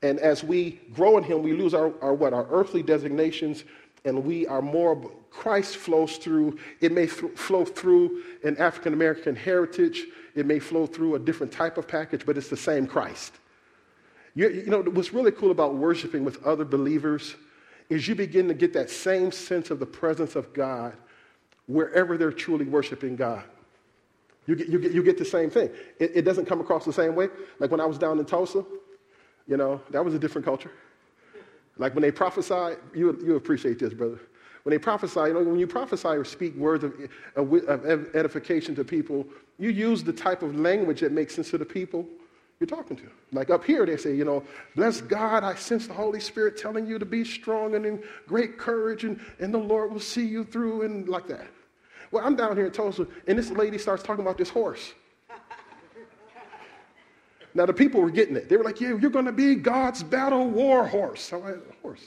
and 0.01 0.19
as 0.19 0.43
we 0.43 0.79
grow 0.93 1.17
in 1.17 1.23
Him, 1.23 1.43
we 1.43 1.53
lose 1.53 1.73
our, 1.73 1.93
our 2.01 2.13
what? 2.13 2.33
Our 2.33 2.47
earthly 2.49 2.81
designations, 2.81 3.63
and 4.05 4.23
we 4.23 4.47
are 4.47 4.61
more, 4.61 5.11
Christ 5.29 5.77
flows 5.77 6.17
through. 6.17 6.57
It 6.79 6.91
may 6.91 7.07
th- 7.07 7.33
flow 7.35 7.65
through 7.65 8.23
an 8.43 8.57
African 8.57 8.93
American 8.93 9.35
heritage, 9.35 10.05
it 10.35 10.45
may 10.45 10.59
flow 10.59 10.87
through 10.87 11.15
a 11.15 11.19
different 11.19 11.51
type 11.51 11.77
of 11.77 11.87
package, 11.87 12.25
but 12.25 12.37
it's 12.37 12.49
the 12.49 12.57
same 12.57 12.87
Christ. 12.87 13.33
You, 14.33 14.49
you 14.49 14.67
know, 14.67 14.81
what's 14.81 15.13
really 15.13 15.31
cool 15.31 15.51
about 15.51 15.75
worshiping 15.75 16.23
with 16.23 16.43
other 16.45 16.63
believers 16.63 17.35
is 17.89 18.07
you 18.07 18.15
begin 18.15 18.47
to 18.47 18.53
get 18.53 18.71
that 18.73 18.89
same 18.89 19.31
sense 19.31 19.69
of 19.69 19.79
the 19.79 19.85
presence 19.85 20.37
of 20.37 20.53
God 20.53 20.95
wherever 21.67 22.17
they're 22.17 22.31
truly 22.31 22.65
worshiping 22.65 23.17
God. 23.17 23.43
You 24.47 24.55
get, 24.55 24.67
you 24.69 24.79
get, 24.79 24.91
you 24.93 25.03
get 25.03 25.17
the 25.17 25.25
same 25.25 25.49
thing. 25.49 25.69
It, 25.99 26.11
it 26.15 26.21
doesn't 26.23 26.45
come 26.45 26.61
across 26.61 26.85
the 26.85 26.93
same 26.93 27.15
way. 27.15 27.29
Like 27.59 27.69
when 27.69 27.81
I 27.81 27.85
was 27.85 27.97
down 27.97 28.17
in 28.19 28.25
Tulsa, 28.25 28.65
you 29.51 29.57
know, 29.57 29.81
that 29.89 30.03
was 30.03 30.13
a 30.13 30.19
different 30.19 30.45
culture. 30.45 30.71
Like 31.77 31.93
when 31.93 32.01
they 32.03 32.11
prophesy, 32.11 32.77
you, 32.95 33.19
you 33.21 33.35
appreciate 33.35 33.79
this, 33.79 33.93
brother. 33.93 34.19
When 34.63 34.71
they 34.71 34.79
prophesy, 34.79 35.19
you 35.19 35.33
know, 35.33 35.43
when 35.43 35.59
you 35.59 35.67
prophesy 35.67 36.07
or 36.07 36.23
speak 36.23 36.55
words 36.55 36.85
of, 36.85 36.93
of 37.35 38.15
edification 38.15 38.73
to 38.75 38.85
people, 38.85 39.27
you 39.59 39.71
use 39.71 40.05
the 40.05 40.13
type 40.13 40.41
of 40.41 40.57
language 40.57 41.01
that 41.01 41.11
makes 41.11 41.35
sense 41.35 41.49
to 41.49 41.57
the 41.57 41.65
people 41.65 42.07
you're 42.61 42.67
talking 42.67 42.95
to. 42.95 43.09
Like 43.33 43.49
up 43.49 43.65
here, 43.65 43.85
they 43.85 43.97
say, 43.97 44.15
you 44.15 44.23
know, 44.23 44.41
bless 44.75 45.01
God, 45.01 45.43
I 45.43 45.55
sense 45.55 45.85
the 45.85 45.93
Holy 45.93 46.21
Spirit 46.21 46.55
telling 46.55 46.87
you 46.87 46.97
to 46.97 47.05
be 47.05 47.25
strong 47.25 47.75
and 47.75 47.85
in 47.85 48.01
great 48.27 48.57
courage, 48.57 49.03
and, 49.03 49.19
and 49.39 49.53
the 49.53 49.57
Lord 49.57 49.91
will 49.91 49.99
see 49.99 50.25
you 50.25 50.45
through, 50.45 50.83
and 50.83 51.09
like 51.09 51.27
that. 51.27 51.47
Well, 52.11 52.25
I'm 52.25 52.37
down 52.37 52.55
here 52.55 52.67
in 52.67 52.71
Tulsa, 52.71 53.05
and 53.27 53.37
this 53.37 53.49
lady 53.49 53.77
starts 53.77 54.01
talking 54.01 54.23
about 54.23 54.37
this 54.37 54.49
horse. 54.49 54.93
Now, 57.53 57.65
the 57.65 57.73
people 57.73 58.01
were 58.01 58.11
getting 58.11 58.35
it. 58.35 58.47
They 58.47 58.57
were 58.57 58.63
like, 58.63 58.79
Yeah, 58.79 58.97
you're 58.99 59.09
going 59.09 59.25
to 59.25 59.31
be 59.31 59.55
God's 59.55 60.03
battle 60.03 60.47
war 60.47 60.87
horse. 60.87 61.31
I 61.33 61.55
horse. 61.81 62.05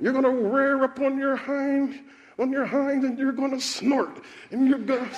You're 0.00 0.12
going 0.12 0.24
to 0.24 0.30
rear 0.30 0.82
up 0.84 0.98
on 1.00 1.18
your 1.18 1.36
hind, 1.36 2.00
on 2.38 2.50
your 2.50 2.66
hind, 2.66 3.04
and 3.04 3.18
you're 3.18 3.32
going 3.32 3.52
to 3.52 3.60
snort. 3.60 4.22
And 4.50 4.68
you're 4.68 4.78
going 4.78 5.08
to 5.08 5.16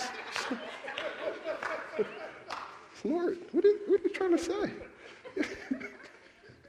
snort. 3.00 3.38
What 3.52 3.64
are, 3.64 3.75
what 3.87 4.00
are 4.00 4.04
you 4.04 4.11
trying 4.12 4.37
to 4.37 4.42
say? 4.42 4.70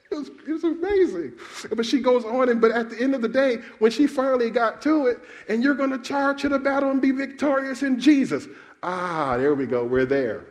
It 0.10 0.16
was, 0.16 0.30
it 0.30 0.48
was, 0.48 0.64
amazing. 0.64 1.34
But 1.76 1.86
she 1.86 2.00
goes 2.00 2.24
on, 2.24 2.48
and 2.48 2.62
but 2.62 2.72
at 2.72 2.90
the 2.90 2.98
end 2.98 3.14
of 3.14 3.22
the 3.22 3.28
day, 3.28 3.58
when 3.80 3.92
she 3.92 4.08
finally 4.08 4.50
got 4.50 4.82
to 4.84 5.08
it, 5.08 5.20
and 5.50 5.62
you're 5.62 5.76
going 5.76 5.90
to 5.90 6.00
charge 6.00 6.44
to 6.44 6.50
the 6.50 6.58
battle 6.58 6.92
and 6.92 7.02
be 7.02 7.12
victorious 7.12 7.84
in 7.84 8.00
Jesus. 8.00 8.48
Ah, 8.84 9.36
there 9.36 9.54
we 9.54 9.66
go. 9.66 9.84
We're 9.84 10.06
there. 10.06 10.46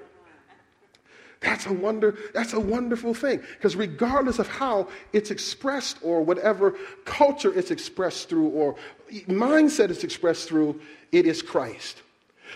That's 1.41 1.67
a 1.67 1.73
wonder, 1.73 2.17
that's 2.33 2.55
a 2.55 2.61
wonderful 2.61 3.15
thing. 3.15 3.41
Because 3.57 3.77
regardless 3.77 4.39
of 4.39 4.49
how 4.49 4.89
it's 5.13 5.31
expressed 5.31 5.99
or 6.03 6.23
whatever 6.23 6.75
culture 7.05 7.53
it's 7.53 7.71
expressed 7.71 8.29
through 8.29 8.49
or 8.49 8.77
mindset 9.29 9.91
it's 9.91 10.05
expressed 10.05 10.49
through, 10.49 10.81
it 11.13 11.27
is 11.27 11.43
Christ. 11.43 12.03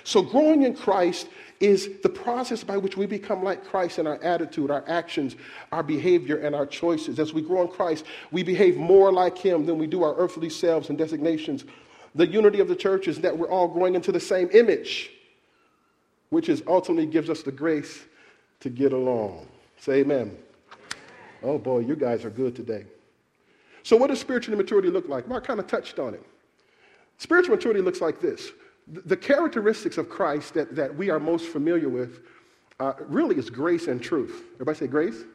So 0.04 0.22
growing 0.22 0.62
in 0.62 0.74
Christ 0.74 1.28
is 1.60 1.90
the 2.02 2.08
process 2.08 2.64
by 2.64 2.78
which 2.78 2.96
we 2.96 3.04
become 3.04 3.44
like 3.44 3.64
Christ 3.64 3.98
in 3.98 4.06
our 4.06 4.22
attitude, 4.22 4.70
our 4.70 4.82
actions, 4.88 5.36
our 5.72 5.82
behavior, 5.82 6.38
and 6.38 6.54
our 6.54 6.64
choices. 6.64 7.18
As 7.18 7.34
we 7.34 7.42
grow 7.42 7.62
in 7.62 7.68
Christ, 7.68 8.06
we 8.30 8.42
behave 8.42 8.78
more 8.78 9.12
like 9.12 9.36
Him 9.36 9.66
than 9.66 9.76
we 9.76 9.86
do 9.86 10.02
our 10.02 10.14
earthly 10.16 10.48
selves 10.48 10.88
and 10.88 10.96
designations. 10.96 11.66
The 12.14 12.26
unity 12.26 12.60
of 12.60 12.68
the 12.68 12.76
church 12.76 13.08
is 13.08 13.20
that 13.20 13.36
we're 13.36 13.50
all 13.50 13.68
growing 13.68 13.94
into 13.94 14.10
the 14.10 14.20
same 14.20 14.48
image, 14.52 15.10
which 16.30 16.48
is 16.48 16.62
ultimately 16.66 17.06
gives 17.06 17.28
us 17.28 17.42
the 17.42 17.52
grace 17.52 18.04
to 18.60 18.70
get 18.70 18.92
along. 18.92 19.46
Say 19.78 20.00
amen. 20.00 20.36
Oh 21.42 21.58
boy, 21.58 21.80
you 21.80 21.96
guys 21.96 22.24
are 22.24 22.30
good 22.30 22.54
today. 22.54 22.84
So, 23.82 23.96
what 23.96 24.08
does 24.08 24.20
spiritual 24.20 24.56
maturity 24.56 24.90
look 24.90 25.08
like? 25.08 25.26
Mark 25.26 25.46
kind 25.46 25.58
of 25.58 25.66
touched 25.66 25.98
on 25.98 26.14
it. 26.14 26.22
Spiritual 27.18 27.56
maturity 27.56 27.80
looks 27.80 28.00
like 28.00 28.20
this 28.20 28.52
the 29.04 29.16
characteristics 29.16 29.98
of 29.98 30.08
Christ 30.08 30.54
that, 30.54 30.74
that 30.74 30.94
we 30.94 31.10
are 31.10 31.20
most 31.20 31.46
familiar 31.46 31.88
with 31.88 32.20
uh, 32.80 32.94
really 33.00 33.36
is 33.36 33.50
grace 33.50 33.86
and 33.86 34.02
truth. 34.02 34.44
Everybody 34.54 34.78
say 34.78 34.86
grace? 34.86 35.14
grace. 35.14 35.26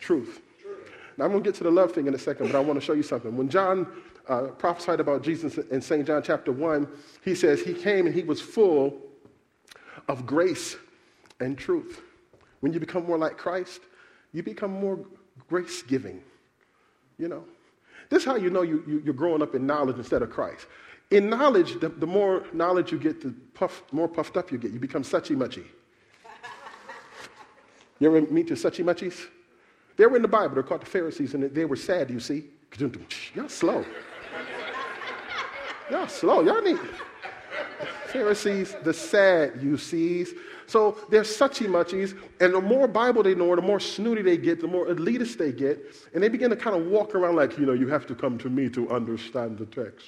Truth. 0.00 0.40
truth. 0.60 0.90
Now, 1.16 1.24
I'm 1.24 1.30
going 1.30 1.42
to 1.42 1.48
get 1.48 1.56
to 1.58 1.64
the 1.64 1.70
love 1.70 1.92
thing 1.92 2.06
in 2.06 2.14
a 2.14 2.18
second, 2.18 2.48
but 2.48 2.56
I 2.56 2.60
want 2.60 2.78
to 2.78 2.84
show 2.84 2.92
you 2.92 3.04
something. 3.04 3.36
When 3.36 3.48
John 3.48 3.86
uh, 4.28 4.48
prophesied 4.58 5.00
about 5.00 5.22
Jesus 5.22 5.58
in 5.58 5.80
St. 5.80 6.06
John 6.06 6.22
chapter 6.22 6.52
1, 6.52 6.88
he 7.22 7.34
says 7.34 7.60
he 7.60 7.72
came 7.72 8.06
and 8.06 8.14
he 8.14 8.24
was 8.24 8.40
full 8.40 9.00
of 10.08 10.26
grace 10.26 10.76
and 11.40 11.56
truth. 11.56 12.02
When 12.66 12.72
you 12.72 12.80
become 12.80 13.06
more 13.06 13.16
like 13.16 13.38
Christ, 13.38 13.80
you 14.32 14.42
become 14.42 14.72
more 14.72 14.98
grace 15.48 15.82
giving. 15.82 16.20
You 17.16 17.28
know, 17.28 17.44
this 18.10 18.22
is 18.22 18.26
how 18.26 18.34
you 18.34 18.50
know 18.50 18.62
you, 18.62 18.82
you, 19.04 19.08
are 19.08 19.14
growing 19.14 19.40
up 19.40 19.54
in 19.54 19.64
knowledge 19.64 19.98
instead 19.98 20.20
of 20.20 20.30
Christ. 20.30 20.66
In 21.12 21.30
knowledge, 21.30 21.78
the, 21.78 21.90
the 21.90 22.08
more 22.08 22.44
knowledge 22.52 22.90
you 22.90 22.98
get, 22.98 23.20
the 23.20 23.32
puff, 23.54 23.84
more 23.92 24.08
puffed 24.08 24.36
up 24.36 24.50
you 24.50 24.58
get. 24.58 24.72
You 24.72 24.80
become 24.80 25.04
suchy 25.04 25.36
muchy. 25.36 25.62
You 28.00 28.08
ever 28.08 28.26
meet 28.32 28.48
the 28.48 28.54
suchy 28.54 28.84
muchies? 28.84 29.28
They 29.96 30.06
were 30.06 30.16
in 30.16 30.22
the 30.22 30.26
Bible. 30.26 30.54
They're 30.54 30.64
called 30.64 30.82
the 30.82 30.86
Pharisees, 30.86 31.34
and 31.34 31.44
they 31.44 31.66
were 31.66 31.76
sad, 31.76 32.10
you 32.10 32.18
see. 32.18 32.46
Y'all 33.36 33.48
slow. 33.48 33.84
Y'all 35.88 36.08
slow. 36.08 36.40
Y'all 36.40 36.62
need. 36.62 36.80
Pharisees, 38.08 38.74
the 38.82 38.92
sad 38.92 39.62
you 39.62 39.78
sees. 39.78 40.34
So 40.66 40.98
they're 41.10 41.22
suchy 41.22 41.66
muchies, 41.66 42.18
and 42.40 42.54
the 42.54 42.60
more 42.60 42.88
Bible 42.88 43.22
they 43.22 43.34
know, 43.34 43.54
the 43.54 43.62
more 43.62 43.78
snooty 43.78 44.22
they 44.22 44.36
get, 44.36 44.60
the 44.60 44.66
more 44.66 44.86
elitist 44.86 45.38
they 45.38 45.52
get, 45.52 45.94
and 46.12 46.22
they 46.22 46.28
begin 46.28 46.50
to 46.50 46.56
kind 46.56 46.76
of 46.76 46.86
walk 46.86 47.14
around 47.14 47.36
like, 47.36 47.56
you 47.56 47.66
know, 47.66 47.72
you 47.72 47.86
have 47.88 48.06
to 48.06 48.14
come 48.14 48.36
to 48.38 48.50
me 48.50 48.68
to 48.70 48.90
understand 48.90 49.58
the 49.58 49.66
text. 49.66 50.06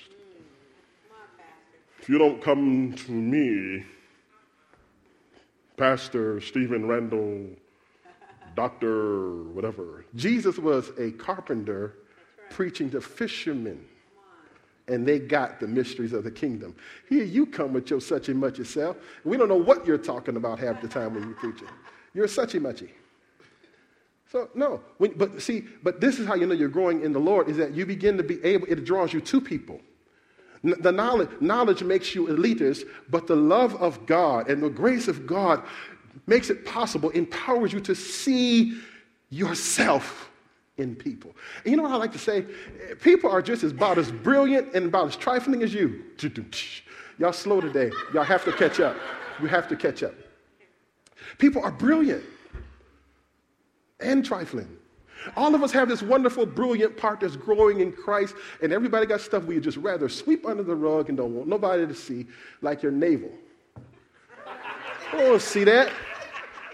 If 2.00 2.08
you 2.08 2.18
don't 2.18 2.42
come 2.42 2.92
to 2.94 3.12
me, 3.12 3.84
Pastor 5.76 6.40
Stephen 6.40 6.88
Randall, 6.88 7.46
Doctor, 8.56 9.44
whatever. 9.44 10.04
Jesus 10.16 10.58
was 10.58 10.90
a 10.98 11.12
carpenter 11.12 11.94
preaching 12.50 12.90
to 12.90 13.00
fishermen 13.00 13.84
and 14.88 15.06
they 15.06 15.18
got 15.18 15.60
the 15.60 15.68
mysteries 15.68 16.12
of 16.12 16.24
the 16.24 16.30
kingdom. 16.30 16.74
Here 17.08 17.24
you 17.24 17.46
come 17.46 17.72
with 17.72 17.90
your 17.90 18.00
such 18.00 18.28
and 18.28 18.40
much 18.40 18.58
yourself. 18.58 18.96
We 19.24 19.36
don't 19.36 19.48
know 19.48 19.56
what 19.56 19.86
you're 19.86 19.98
talking 19.98 20.36
about 20.36 20.58
half 20.58 20.80
the 20.80 20.88
time 20.88 21.14
when 21.14 21.24
you're 21.24 21.34
preaching. 21.34 21.68
You're 22.14 22.28
such 22.28 22.54
and 22.54 22.64
muchy. 22.64 22.90
So 24.30 24.50
no, 24.54 24.82
when, 24.98 25.12
but 25.12 25.40
see, 25.40 25.64
but 25.82 26.00
this 26.00 26.18
is 26.18 26.26
how 26.26 26.34
you 26.34 26.46
know 26.46 26.54
you're 26.54 26.68
growing 26.68 27.02
in 27.02 27.12
the 27.12 27.18
Lord 27.18 27.48
is 27.48 27.56
that 27.56 27.72
you 27.72 27.86
begin 27.86 28.16
to 28.18 28.22
be 28.22 28.42
able. 28.44 28.66
It 28.68 28.84
draws 28.84 29.12
you 29.12 29.20
to 29.22 29.40
people. 29.40 29.80
The 30.62 30.90
knowledge, 30.90 31.30
knowledge 31.40 31.84
makes 31.84 32.14
you 32.14 32.26
elitist, 32.26 32.84
but 33.08 33.26
the 33.26 33.36
love 33.36 33.80
of 33.80 34.06
God 34.06 34.50
and 34.50 34.62
the 34.62 34.68
grace 34.68 35.06
of 35.06 35.26
God 35.26 35.62
makes 36.26 36.50
it 36.50 36.64
possible, 36.64 37.10
empowers 37.10 37.72
you 37.72 37.80
to 37.80 37.94
see 37.94 38.80
yourself 39.30 40.27
in 40.78 40.96
people. 40.96 41.34
And 41.64 41.70
you 41.70 41.76
know 41.76 41.82
what 41.82 41.92
I 41.92 41.96
like 41.96 42.12
to 42.12 42.18
say? 42.18 42.46
People 43.02 43.30
are 43.30 43.42
just 43.42 43.62
about 43.62 43.98
as 43.98 44.10
brilliant 44.10 44.74
and 44.74 44.86
about 44.86 45.08
as 45.08 45.16
trifling 45.16 45.62
as 45.62 45.74
you. 45.74 46.04
Y'all 47.18 47.32
slow 47.32 47.60
today. 47.60 47.90
Y'all 48.14 48.24
have 48.24 48.44
to 48.44 48.52
catch 48.52 48.80
up. 48.80 48.96
We 49.42 49.48
have 49.48 49.68
to 49.68 49.76
catch 49.76 50.02
up. 50.02 50.14
People 51.38 51.62
are 51.62 51.72
brilliant 51.72 52.24
and 54.00 54.24
trifling. 54.24 54.68
All 55.36 55.52
of 55.54 55.62
us 55.64 55.72
have 55.72 55.88
this 55.88 56.00
wonderful, 56.00 56.46
brilliant 56.46 56.96
part 56.96 57.20
that's 57.20 57.34
growing 57.34 57.80
in 57.80 57.90
Christ, 57.92 58.36
and 58.62 58.72
everybody 58.72 59.04
got 59.04 59.20
stuff 59.20 59.44
we 59.44 59.58
just 59.58 59.76
rather 59.76 60.08
sweep 60.08 60.46
under 60.46 60.62
the 60.62 60.76
rug 60.76 61.08
and 61.08 61.18
don't 61.18 61.34
want 61.34 61.48
nobody 61.48 61.86
to 61.86 61.94
see, 61.94 62.26
like 62.62 62.82
your 62.82 62.92
navel. 62.92 63.30
I 64.46 65.16
don't 65.16 65.28
want 65.30 65.40
to 65.40 65.46
see 65.46 65.64
that. 65.64 65.92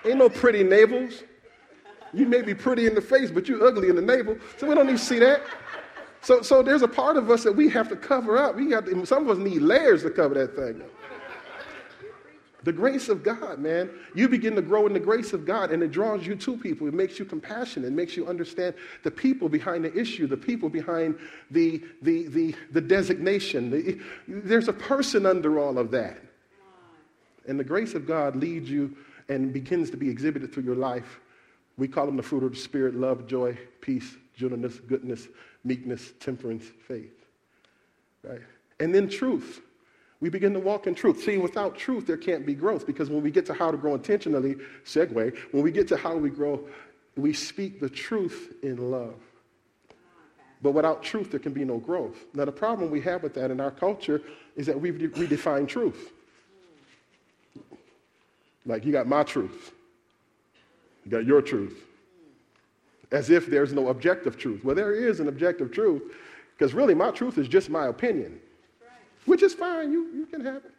Ain't 0.05 0.19
no 0.19 0.29
pretty 0.29 0.63
navels. 0.63 1.23
You 2.15 2.27
may 2.27 2.43
be 2.43 2.55
pretty 2.55 2.87
in 2.87 2.95
the 2.95 3.01
face, 3.01 3.31
but 3.31 3.49
you're 3.49 3.67
ugly 3.67 3.89
in 3.89 3.97
the 3.97 4.03
navel, 4.03 4.37
so 4.59 4.69
we 4.69 4.75
don't 4.75 4.87
to 4.87 4.97
see 4.97 5.19
that. 5.19 5.43
So, 6.23 6.41
so 6.41 6.63
there's 6.63 6.83
a 6.83 6.89
part 6.89 7.17
of 7.17 7.31
us 7.31 7.43
that 7.43 7.53
we 7.53 7.69
have 7.71 7.89
to 7.91 7.97
cover 7.97 8.39
up. 8.39 8.57
We 8.57 8.71
got 8.71 8.87
to, 8.87 9.05
some 9.05 9.29
of 9.29 9.37
us 9.37 9.45
need 9.45 9.61
layers 9.61 10.03
to 10.05 10.11
cover 10.11 10.35
that 10.35 10.57
thing 10.57 10.81
up. 10.81 10.91
The 12.63 12.73
grace 12.73 13.11
of 13.11 13.23
God, 13.23 13.59
man. 13.59 13.91
You 14.15 14.27
begin 14.27 14.57
to 14.57 14.63
grow 14.63 14.87
in 14.87 14.95
the 14.95 15.01
grace 15.01 15.35
of 15.35 15.45
God, 15.45 15.71
and 15.71 15.83
it 15.83 15.91
draws 15.91 16.27
you 16.27 16.35
to 16.35 16.57
people. 16.57 16.87
It 16.87 16.95
makes 16.95 17.19
you 17.19 17.27
compassionate. 17.27 17.89
It 17.89 17.93
makes 17.93 18.17
you 18.17 18.27
understand 18.27 18.75
the 19.03 19.11
people 19.11 19.51
behind 19.51 19.85
the 19.85 19.95
issue, 19.95 20.27
the 20.27 20.37
people 20.37 20.71
behind 20.71 21.19
the, 21.51 21.83
the, 22.01 22.29
the, 22.29 22.55
the 22.73 22.81
designation. 22.81 23.71
The, 23.71 24.01
there's 24.27 24.69
a 24.69 24.73
person 24.73 25.27
under 25.27 25.59
all 25.59 25.79
of 25.79 25.91
that. 25.91 26.17
And 27.47 27.61
the 27.61 27.65
grace 27.65 27.93
of 27.93 28.07
God 28.07 28.35
leads 28.35 28.71
you 28.71 28.97
and 29.29 29.53
begins 29.53 29.91
to 29.91 29.99
be 29.99 30.09
exhibited 30.09 30.51
through 30.51 30.63
your 30.63 30.77
life. 30.77 31.21
We 31.77 31.89
call 31.89 32.07
them 32.07 32.17
the 32.17 32.23
fruit 32.23 32.45
of 32.45 32.53
the 32.53 32.59
Spirit 32.59 32.95
love, 32.95 33.27
joy, 33.27 33.59
peace, 33.81 34.17
gentleness, 34.37 34.79
goodness, 34.81 35.29
meekness, 35.65 36.13
temperance, 36.21 36.65
faith. 36.87 37.25
Right? 38.23 38.41
And 38.81 38.95
then 38.95 39.09
truth. 39.09 39.61
We 40.21 40.31
begin 40.31 40.55
to 40.55 40.61
walk 40.61 40.87
in 40.87 40.95
truth. 40.95 41.23
See, 41.23 41.37
without 41.37 41.77
truth, 41.77 42.07
there 42.07 42.17
can't 42.17 42.47
be 42.47 42.55
growth 42.55 42.87
because 42.87 43.11
when 43.11 43.23
we 43.23 43.31
get 43.31 43.45
to 43.47 43.55
how 43.55 43.71
to 43.71 43.77
grow 43.77 43.95
intentionally, 43.95 44.57
segue, 44.85 45.37
when 45.53 45.63
we 45.63 45.71
get 45.71 45.89
to 45.89 45.97
how 45.97 46.17
we 46.17 46.31
grow, 46.31 46.67
we 47.17 47.33
speak 47.33 47.81
the 47.81 47.91
truth 47.91 48.55
in 48.63 48.91
love. 48.91 49.17
But 50.63 50.73
without 50.73 51.03
truth, 51.03 51.31
there 51.31 51.41
can 51.41 51.53
be 51.53 51.65
no 51.65 51.77
growth. 51.77 52.17
Now, 52.33 52.47
the 52.47 52.53
problem 52.53 52.91
we 52.91 53.03
have 53.03 53.23
with 53.23 53.35
that 53.35 53.51
in 53.51 53.61
our 53.61 53.71
culture 53.71 54.23
is 54.57 54.67
that 54.67 54.81
we've 54.81 54.95
redefined 54.95 55.69
truth. 55.69 56.13
Like, 58.65 58.87
you 58.87 58.93
got 58.93 59.07
my 59.07 59.25
truth, 59.25 59.73
you 61.05 61.11
got 61.11 61.25
your 61.25 61.43
truth. 61.43 61.85
As 63.11 63.31
if 63.31 63.47
there's 63.47 63.73
no 63.73 63.89
objective 63.89 64.37
truth. 64.37 64.65
Well, 64.65 64.75
there 64.75 64.95
is 64.95 65.21
an 65.21 65.29
objective 65.29 65.71
truth, 65.73 66.03
because 66.57 66.75
really, 66.75 66.95
my 66.95 67.11
truth 67.11 67.39
is 67.39 67.49
just 67.49 67.71
my 67.71 67.87
opinion 67.87 68.41
which 69.27 69.43
is 69.43 69.55
fine. 69.55 69.93
You, 69.93 70.11
you 70.15 70.27
can 70.27 70.41
have 70.45 70.57
it. 70.57 70.73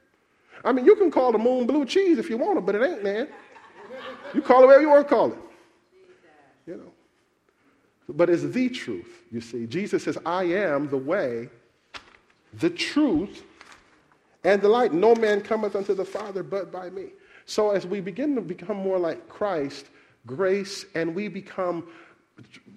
I 0.64 0.72
mean, 0.72 0.86
you 0.86 0.96
can 0.96 1.12
call 1.12 1.32
the 1.32 1.38
moon 1.38 1.68
blue 1.68 1.86
cheese 1.86 2.18
if 2.18 2.30
you 2.30 2.38
want 2.38 2.58
it, 2.58 2.66
but 2.66 2.76
it 2.76 2.84
ain't, 2.84 3.04
man. 3.04 3.28
You 4.34 4.42
call 4.42 4.64
it 4.64 4.68
whatever 4.68 4.82
you 4.82 4.90
want 4.90 5.08
to 5.08 5.14
call 5.14 5.32
it. 5.32 5.38
You 6.66 6.78
know. 6.78 6.92
But 8.10 8.30
it's 8.30 8.44
the 8.44 8.70
truth, 8.70 9.24
you 9.32 9.42
see. 9.42 9.66
Jesus 9.66 10.04
says, 10.04 10.18
I 10.26 10.44
am 10.44 10.90
the 10.90 10.98
way, 10.98 11.50
the 12.54 12.70
truth, 12.70 13.44
and 14.44 14.62
the 14.62 14.70
light. 14.70 14.94
No 14.94 15.16
man 15.16 15.42
cometh 15.42 15.76
unto 15.76 15.94
the 15.94 16.06
Father 16.06 16.44
but 16.44 16.72
by 16.72 16.90
me. 16.90 17.08
So 17.46 17.72
as 17.72 17.86
we 17.86 18.02
begin 18.02 18.36
to 18.36 18.42
become 18.42 18.78
more 18.78 19.00
like 19.00 19.28
Christ, 19.28 19.88
grace, 20.26 20.86
and 20.96 21.14
we 21.14 21.28
become 21.28 21.88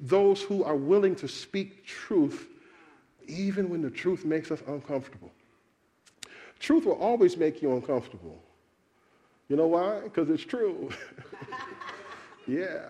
those 0.03 0.43
who 0.43 0.65
are 0.65 0.77
willing 0.77 1.15
to 1.17 1.29
speak 1.29 1.85
truth, 1.85 2.49
even 3.27 3.69
when 3.69 3.83
the 3.83 3.91
truth 3.91 4.25
makes 4.25 4.51
us 4.51 4.63
uncomfortable. 4.67 5.31
Truth 6.61 6.87
will 6.87 6.95
always 6.95 7.37
make 7.37 7.63
you 7.63 7.75
uncomfortable. 7.75 8.43
You 9.49 9.57
know 9.57 9.67
why? 9.67 10.01
Because 10.01 10.29
it's 10.29 10.45
true. 10.45 10.91
yeah. 12.47 12.89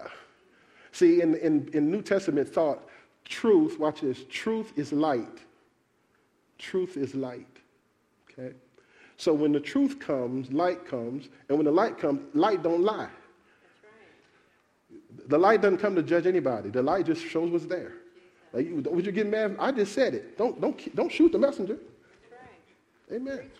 See, 0.93 1.23
in, 1.23 1.37
in, 1.37 1.69
in 1.73 1.91
New 1.91 2.03
Testament 2.03 2.49
thought, 2.49 2.89
truth, 3.25 3.79
watch 3.79 4.01
this, 4.01 4.25
truth 4.29 4.73
is 4.77 4.93
light. 4.93 5.39
Truth 6.59 6.97
is 6.97 7.15
light. 7.15 7.47
Okay? 8.31 8.55
So 9.17 9.33
when 9.33 9.53
the 9.53 9.61
truth 9.61 9.99
comes, 10.01 10.51
light 10.53 10.87
comes, 10.87 11.29
and 11.49 11.59
when 11.59 11.67
the 11.67 11.73
light 11.73 11.99
comes, 11.99 12.21
light 12.35 12.63
don't 12.63 12.83
lie. 12.83 13.11
The 15.29 15.39
light 15.39 15.61
doesn't 15.61 15.79
come 15.79 15.95
to 15.95 16.03
judge 16.03 16.27
anybody. 16.27 16.71
The 16.71 16.83
light 16.83 17.07
just 17.07 17.25
shows 17.25 17.51
what's 17.51 17.67
there. 17.67 17.93
Like, 18.53 18.67
would 18.71 19.05
you 19.05 19.13
get 19.13 19.27
mad? 19.27 19.57
I 19.59 19.71
just 19.73 19.93
said 19.93 20.15
it. 20.15 20.39
Don't, 20.39 20.59
don't, 20.61 20.97
don't 20.97 21.13
shoot 21.13 21.33
the 21.33 21.39
messenger. 21.39 21.79
Amen. 23.13 23.51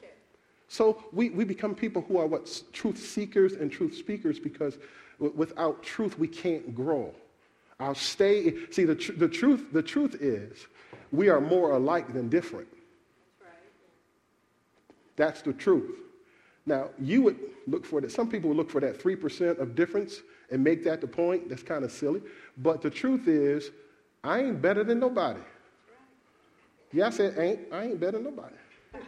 So 0.69 1.05
we, 1.13 1.31
we 1.31 1.45
become 1.45 1.75
people 1.75 2.03
who 2.03 2.19
are 2.19 2.27
what 2.27 2.63
truth 2.73 2.99
seekers 2.99 3.55
and 3.55 3.71
truth 3.71 3.95
speakers 3.95 4.39
because 4.39 4.79
without 5.19 5.83
truth 5.83 6.19
we 6.19 6.29
can't 6.29 6.75
grow. 6.75 7.15
I'll 7.81 7.95
stay. 7.95 8.55
See, 8.71 8.85
the, 8.85 8.95
tr- 8.95 9.13
the 9.13 9.29
truth 9.29 9.67
the 9.73 9.83
truth 9.83 10.17
is 10.21 10.67
we 11.13 11.29
are 11.29 11.41
more 11.41 11.73
alike 11.73 12.13
than 12.13 12.29
different. 12.29 12.69
That's, 13.41 13.53
right. 13.53 14.97
That's 15.17 15.43
the 15.43 15.53
truth. 15.53 15.97
Now 16.67 16.91
you 16.99 17.23
would 17.23 17.39
look 17.67 17.87
for 17.87 18.01
that. 18.01 18.13
Some 18.13 18.29
people 18.29 18.49
would 18.49 18.57
look 18.57 18.71
for 18.71 18.81
that 18.81 19.01
three 19.01 19.17
percent 19.17 19.59
of 19.59 19.75
difference 19.75 20.21
and 20.51 20.63
make 20.63 20.85
that 20.85 21.01
the 21.01 21.07
point. 21.07 21.49
That's 21.49 21.63
kind 21.63 21.85
of 21.85 21.93
silly. 21.93 22.23
But 22.57 22.83
the 22.83 22.91
truth 22.91 23.29
is, 23.29 23.71
I 24.25 24.41
ain't 24.41 24.61
better 24.61 24.85
than 24.85 24.99
nobody. 24.99 25.41
Yeah, 26.93 27.09
I 27.09 27.11
said 27.11 27.39
ain't. 27.39 27.61
I 27.73 27.85
ain't 27.85 28.01
better 28.01 28.13
than 28.13 28.25
nobody. 28.25 28.55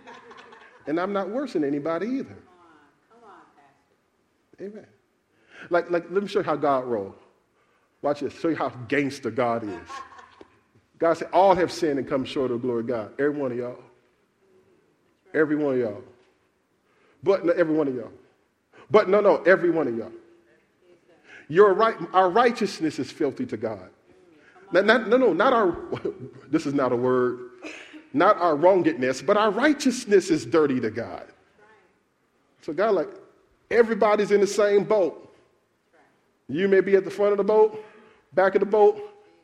And 0.87 0.99
I'm 0.99 1.13
not 1.13 1.29
worse 1.29 1.53
than 1.53 1.63
anybody 1.63 2.07
either. 2.07 2.25
Come 2.25 3.23
on, 3.23 3.31
Come 4.59 4.67
on, 4.67 4.67
Amen. 4.67 4.87
Like, 5.69 5.91
like, 5.91 6.11
let 6.11 6.23
me 6.23 6.29
show 6.29 6.41
you 6.41 6.45
how 6.45 6.57
God 6.57 6.87
rolls. 6.87 7.15
Watch 8.03 8.21
this. 8.21 8.33
Show 8.41 8.49
you 8.49 8.57
how 8.57 8.71
gangster 8.89 9.31
God 9.31 9.63
is. 9.63 9.89
God 10.99 11.15
said, 11.15 11.29
all 11.33 11.55
have 11.55 11.71
sinned 11.71 11.99
and 11.99 12.09
come 12.09 12.25
short 12.25 12.51
of 12.51 12.61
the 12.61 12.67
glory 12.67 12.81
of 12.81 12.87
God. 12.87 13.13
Every 13.19 13.39
one 13.39 13.53
of 13.53 13.59
y'all. 13.59 13.79
Every 15.33 15.57
one 15.57 15.75
of 15.75 15.81
y'all. 15.81 16.03
But 17.23 17.45
no, 17.45 17.53
every 17.53 17.75
one 17.75 17.87
of 17.87 17.95
y'all. 17.95 18.13
But 18.91 19.09
no, 19.09 19.21
no, 19.21 19.37
every 19.43 19.71
one 19.71 19.87
of 19.87 19.97
y'all. 19.97 20.13
Your 21.51 21.75
right, 21.75 21.97
our 22.15 22.31
righteousness 22.31 22.99
is 22.99 23.11
filthy 23.11 23.45
to 23.45 23.59
God. 23.59 23.91
Not, 24.73 24.87
not, 24.87 25.09
no, 25.09 25.19
no, 25.19 25.33
not 25.35 25.53
our, 25.53 25.77
this 26.51 26.65
is 26.65 26.73
not 26.73 26.93
a 26.93 26.97
word 26.97 27.51
not 28.13 28.37
our 28.39 28.57
wrongingness, 28.57 29.25
but 29.25 29.37
our 29.37 29.51
righteousness 29.51 30.31
is 30.31 30.45
dirty 30.45 30.81
to 30.81 30.91
God. 30.91 31.27
So 32.63 32.73
God, 32.73 32.95
like, 32.95 33.09
everybody's 33.71 34.31
in 34.33 34.41
the 34.41 34.47
same 34.47 34.85
boat. 34.85 35.27
You 36.49 36.69
may 36.69 36.81
be 36.81 36.97
at 36.97 37.05
the 37.05 37.11
front 37.11 37.33
of 37.33 37.39
the 37.39 37.45
boat, 37.45 37.85
back 38.35 38.55
of 38.55 38.61
the 38.61 38.67
boat, 38.67 39.01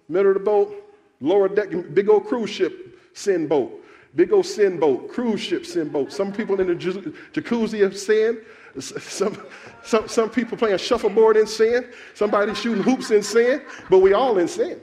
middle 0.09 0.33
of 0.33 0.35
the 0.35 0.45
boat, 0.45 0.75
lower 1.21 1.49
deck, 1.49 1.69
big 1.95 2.09
old 2.09 2.27
cruise 2.27 2.51
ship 2.51 2.99
sin 3.14 3.47
boat, 3.47 3.85
big 4.16 4.33
old 4.33 4.45
sin 4.45 4.79
boat, 4.79 5.09
cruise 5.09 5.40
ship 5.40 5.64
sin 5.64 5.88
boat. 5.88 6.12
Some 6.12 6.33
people 6.33 6.61
in 6.61 6.66
the 6.66 6.75
jacuzzi 6.75 7.85
of 7.85 7.97
sin. 7.97 8.40
Some, 8.81 9.41
some, 9.83 10.09
some 10.09 10.31
people 10.31 10.57
playing 10.59 10.79
shuffleboard 10.79 11.37
in 11.37 11.47
sin. 11.47 11.91
Somebody 12.15 12.55
shooting 12.55 12.83
hoops 12.83 13.11
in 13.11 13.23
sin. 13.23 13.62
But 13.89 13.99
we 13.99 14.12
all 14.12 14.39
in 14.39 14.49
sin. 14.49 14.81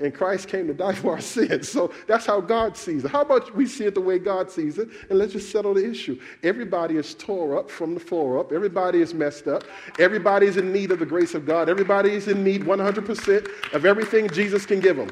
And 0.00 0.12
Christ 0.12 0.48
came 0.48 0.66
to 0.66 0.74
die 0.74 0.92
for 0.94 1.12
our 1.12 1.20
sins. 1.20 1.68
So 1.68 1.92
that's 2.06 2.26
how 2.26 2.40
God 2.40 2.76
sees 2.76 3.04
it. 3.04 3.10
How 3.10 3.22
about 3.22 3.54
we 3.54 3.66
see 3.66 3.84
it 3.84 3.94
the 3.94 4.00
way 4.00 4.18
God 4.18 4.50
sees 4.50 4.78
it? 4.78 4.88
And 5.08 5.18
let's 5.18 5.32
just 5.32 5.50
settle 5.50 5.74
the 5.74 5.88
issue. 5.88 6.20
Everybody 6.42 6.96
is 6.96 7.14
tore 7.14 7.56
up 7.58 7.70
from 7.70 7.94
the 7.94 8.00
floor 8.00 8.38
up. 8.38 8.52
Everybody 8.52 9.00
is 9.00 9.14
messed 9.14 9.46
up. 9.46 9.64
Everybody 9.98 10.46
is 10.46 10.56
in 10.56 10.72
need 10.72 10.90
of 10.90 10.98
the 10.98 11.06
grace 11.06 11.34
of 11.34 11.46
God. 11.46 11.68
Everybody 11.68 12.10
is 12.10 12.28
in 12.28 12.42
need 12.42 12.62
100% 12.62 13.72
of 13.72 13.84
everything 13.84 14.28
Jesus 14.30 14.66
can 14.66 14.80
give 14.80 14.96
them. 14.96 15.10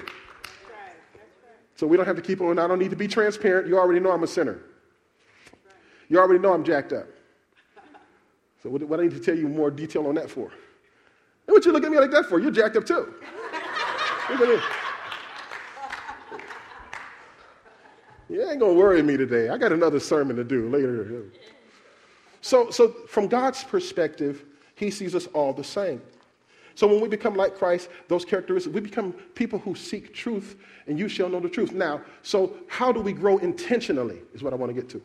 So 1.76 1.86
we 1.86 1.96
don't 1.96 2.06
have 2.06 2.16
to 2.16 2.22
keep 2.22 2.40
on. 2.40 2.58
I 2.58 2.66
don't 2.66 2.78
need 2.78 2.90
to 2.90 2.96
be 2.96 3.08
transparent. 3.08 3.66
You 3.66 3.78
already 3.78 3.98
know 4.00 4.12
I'm 4.12 4.22
a 4.22 4.28
sinner. 4.28 4.60
You 6.08 6.18
already 6.18 6.38
know 6.38 6.52
I'm 6.52 6.64
jacked 6.64 6.92
up. 6.92 7.06
So 8.62 8.70
what, 8.70 8.82
what 8.84 9.00
I 9.00 9.04
need 9.04 9.12
to 9.12 9.20
tell 9.20 9.36
you 9.36 9.48
more 9.48 9.70
detail 9.70 10.06
on 10.06 10.14
that 10.14 10.30
for? 10.30 10.52
And 11.46 11.54
what 11.54 11.64
you 11.64 11.72
look 11.72 11.84
at 11.84 11.90
me 11.90 11.98
like 11.98 12.12
that 12.12 12.26
for? 12.26 12.38
You're 12.38 12.52
jacked 12.52 12.76
up 12.76 12.86
too. 12.86 13.14
Look 14.30 14.40
at 14.40 14.46
this. 14.46 14.62
You 18.28 18.48
ain't 18.48 18.60
gonna 18.60 18.74
worry 18.74 19.02
me 19.02 19.16
today. 19.16 19.48
I 19.48 19.58
got 19.58 19.72
another 19.72 20.00
sermon 20.00 20.36
to 20.36 20.44
do 20.44 20.68
later. 20.68 21.24
So, 22.40 22.70
so 22.70 22.88
from 23.08 23.26
God's 23.28 23.62
perspective, 23.64 24.44
He 24.74 24.90
sees 24.90 25.14
us 25.14 25.26
all 25.28 25.52
the 25.52 25.64
same. 25.64 26.00
So 26.74 26.86
when 26.86 27.00
we 27.00 27.08
become 27.08 27.34
like 27.34 27.56
Christ, 27.56 27.90
those 28.08 28.24
characteristics, 28.24 28.72
we 28.72 28.80
become 28.80 29.12
people 29.34 29.58
who 29.58 29.74
seek 29.74 30.14
truth, 30.14 30.56
and 30.86 30.98
you 30.98 31.08
shall 31.08 31.28
know 31.28 31.40
the 31.40 31.48
truth. 31.48 31.72
Now, 31.72 32.00
so 32.22 32.56
how 32.68 32.92
do 32.92 33.00
we 33.00 33.12
grow 33.12 33.38
intentionally? 33.38 34.22
Is 34.32 34.42
what 34.42 34.52
I 34.52 34.56
want 34.56 34.70
to 34.70 34.80
get 34.80 34.88
to. 34.90 35.02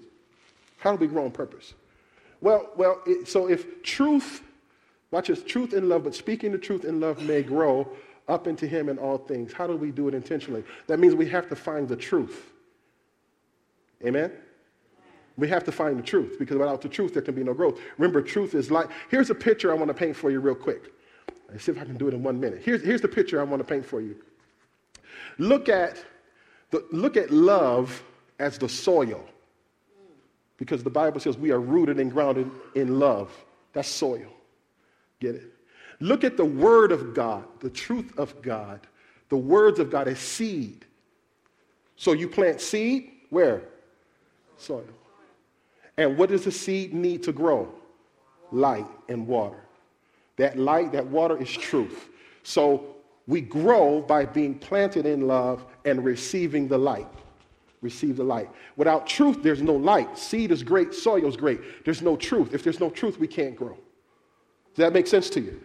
How 0.78 0.96
do 0.96 0.98
we 0.98 1.08
grow 1.08 1.26
on 1.26 1.32
purpose? 1.32 1.74
Well, 2.42 2.70
well. 2.76 3.02
It, 3.06 3.28
so 3.28 3.50
if 3.50 3.84
truth, 3.84 4.44
watch 5.12 5.28
this, 5.28 5.44
truth 5.44 5.74
in 5.74 5.90
love, 5.90 6.04
but 6.04 6.16
speaking 6.16 6.52
the 6.52 6.58
truth 6.58 6.86
in 6.86 7.00
love 7.00 7.22
may 7.24 7.44
grow 7.44 7.90
up 8.28 8.48
into 8.48 8.68
him 8.68 8.90
in 8.90 8.98
all 8.98 9.18
things. 9.18 9.54
How 9.54 9.68
do 9.68 9.76
we 9.76 9.92
do 9.92 10.08
it 10.08 10.14
intentionally? 10.14 10.64
That 10.88 11.00
means 11.00 11.16
we 11.16 11.30
have 11.30 11.50
to 11.50 11.56
find 11.56 11.88
the 11.88 11.96
truth. 11.96 12.52
Amen? 14.06 14.32
We 15.38 15.48
have 15.48 15.64
to 15.66 15.72
find 15.72 15.98
the 15.98 16.04
truth 16.04 16.38
because 16.40 16.58
without 16.58 16.82
the 16.82 16.90
truth, 16.90 17.14
there 17.14 17.22
can 17.22 17.36
be 17.36 17.44
no 17.44 17.54
growth. 17.54 17.80
Remember, 17.98 18.22
truth 18.22 18.56
is 18.56 18.72
light. 18.72 18.88
Here's 19.10 19.30
a 19.30 19.36
picture 19.36 19.72
I 19.72 19.76
want 19.76 19.90
to 19.90 19.94
paint 19.94 20.16
for 20.16 20.32
you 20.32 20.40
real 20.40 20.56
quick. 20.56 20.92
Let's 21.50 21.64
see 21.64 21.72
if 21.72 21.80
I 21.80 21.86
can 21.86 21.96
do 21.96 22.08
it 22.08 22.14
in 22.14 22.24
one 22.24 22.40
minute. 22.40 22.62
Here's, 22.64 22.84
here's 22.84 23.02
the 23.02 23.08
picture 23.08 23.40
I 23.40 23.44
want 23.44 23.60
to 23.60 23.68
paint 23.68 23.86
for 23.86 24.02
you. 24.02 24.16
Look 25.38 25.70
at, 25.70 26.04
the, 26.72 26.86
look 26.92 27.16
at 27.16 27.32
love 27.32 28.04
as 28.40 28.58
the 28.58 28.68
soil 28.68 29.24
because 30.58 30.84
the 30.84 30.90
Bible 30.90 31.20
says 31.20 31.38
we 31.38 31.52
are 31.52 31.60
rooted 31.60 32.00
and 32.00 32.12
grounded 32.12 32.50
in 32.76 33.00
love. 33.00 33.32
That's 33.74 33.88
soil. 33.88 34.34
Get 35.20 35.36
it? 35.36 35.54
Look 36.00 36.24
at 36.24 36.38
the 36.38 36.46
Word 36.46 36.92
of 36.92 37.14
God, 37.14 37.46
the 37.60 37.70
truth 37.70 38.18
of 38.18 38.42
God, 38.42 38.82
the 39.30 39.38
words 39.38 39.80
of 39.80 39.90
God 39.90 40.08
as 40.08 40.20
seed. 40.20 40.86
So 41.96 42.14
you 42.14 42.28
plant 42.28 42.62
seed 42.62 43.12
where? 43.30 43.64
Soil. 44.58 44.86
And 45.98 46.18
what 46.18 46.30
does 46.30 46.46
the 46.46 46.52
seed 46.52 46.94
need 46.94 47.24
to 47.24 47.32
grow? 47.32 47.68
Light 48.52 48.86
and 49.10 49.28
water. 49.28 49.60
That 50.38 50.58
light, 50.58 50.92
that 50.92 51.08
water 51.08 51.42
is 51.42 51.52
truth. 51.52 52.10
So 52.44 52.96
we 53.26 53.42
grow 53.42 54.02
by 54.02 54.26
being 54.26 54.58
planted 54.58 55.06
in 55.06 55.28
love 55.28 55.66
and 55.84 56.06
receiving 56.06 56.68
the 56.68 56.78
light. 56.78 57.08
Receive 57.82 58.18
the 58.18 58.24
light. 58.24 58.50
Without 58.76 59.06
truth, 59.06 59.44
there's 59.44 59.62
no 59.62 59.74
light. 59.74 60.18
Seed 60.18 60.52
is 60.52 60.64
great, 60.64 60.94
soil 60.94 61.28
is 61.28 61.38
great. 61.38 61.86
There's 61.86 62.02
no 62.02 62.16
truth. 62.16 62.54
If 62.54 62.64
there's 62.64 62.80
no 62.80 62.90
truth, 62.90 63.20
we 63.20 63.28
can't 63.28 63.56
grow. 63.56 63.78
Does 64.76 64.84
that 64.84 64.94
make 64.94 65.08
sense 65.08 65.30
to 65.32 65.42
you? 65.42 65.62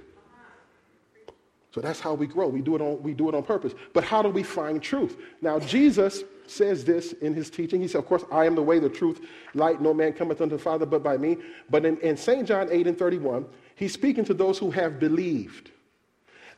So 1.72 1.80
that's 1.80 2.00
how 2.00 2.12
we 2.12 2.26
grow. 2.26 2.48
We 2.48 2.60
do 2.60 2.76
it 2.76 2.82
on, 2.82 3.02
we 3.02 3.14
do 3.14 3.30
it 3.30 3.34
on 3.34 3.42
purpose. 3.42 3.72
But 3.94 4.04
how 4.04 4.20
do 4.20 4.28
we 4.28 4.42
find 4.42 4.82
truth? 4.82 5.16
Now, 5.40 5.58
Jesus 5.58 6.22
says 6.46 6.84
this 6.84 7.12
in 7.14 7.32
his 7.32 7.48
teaching. 7.48 7.80
He 7.80 7.88
said, 7.88 7.98
Of 7.98 8.06
course, 8.06 8.24
I 8.30 8.44
am 8.44 8.54
the 8.54 8.62
way, 8.62 8.78
the 8.78 8.90
truth, 8.90 9.22
light. 9.54 9.80
No 9.80 9.94
man 9.94 10.12
cometh 10.12 10.42
unto 10.42 10.56
the 10.56 10.62
Father 10.62 10.84
but 10.84 11.02
by 11.02 11.16
me. 11.16 11.38
But 11.70 11.86
in, 11.86 11.96
in 11.98 12.18
St. 12.18 12.46
John 12.46 12.68
8 12.70 12.88
and 12.88 12.98
31, 12.98 13.46
he's 13.74 13.94
speaking 13.94 14.24
to 14.26 14.34
those 14.34 14.58
who 14.58 14.70
have 14.70 15.00
believed. 15.00 15.70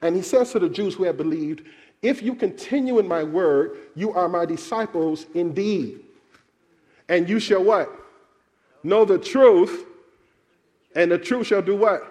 And 0.03 0.17
he 0.17 0.23
says 0.23 0.51
to 0.53 0.59
the 0.59 0.69
Jews 0.69 0.95
who 0.95 1.05
have 1.05 1.17
believed, 1.17 1.65
If 2.05 2.23
you 2.23 2.35
continue 2.35 2.99
in 2.99 3.09
my 3.09 3.23
word, 3.23 3.79
you 3.95 4.13
are 4.13 4.29
my 4.29 4.45
disciples 4.45 5.25
indeed. 5.33 6.01
And 7.09 7.27
you 7.27 7.41
shall 7.41 7.65
what? 7.65 7.91
Know 8.83 9.07
the 9.07 9.19
truth, 9.19 9.87
and 10.95 11.11
the 11.11 11.17
truth 11.17 11.47
shall 11.47 11.63
do 11.63 11.75
what? 11.75 12.03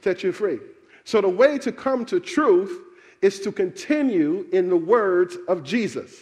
Set 0.00 0.22
you 0.22 0.30
free. 0.30 0.60
So 1.02 1.20
the 1.20 1.28
way 1.28 1.58
to 1.58 1.72
come 1.72 2.04
to 2.06 2.20
truth 2.20 2.80
is 3.20 3.40
to 3.40 3.50
continue 3.50 4.46
in 4.52 4.68
the 4.68 4.76
words 4.76 5.36
of 5.48 5.64
Jesus. 5.64 6.14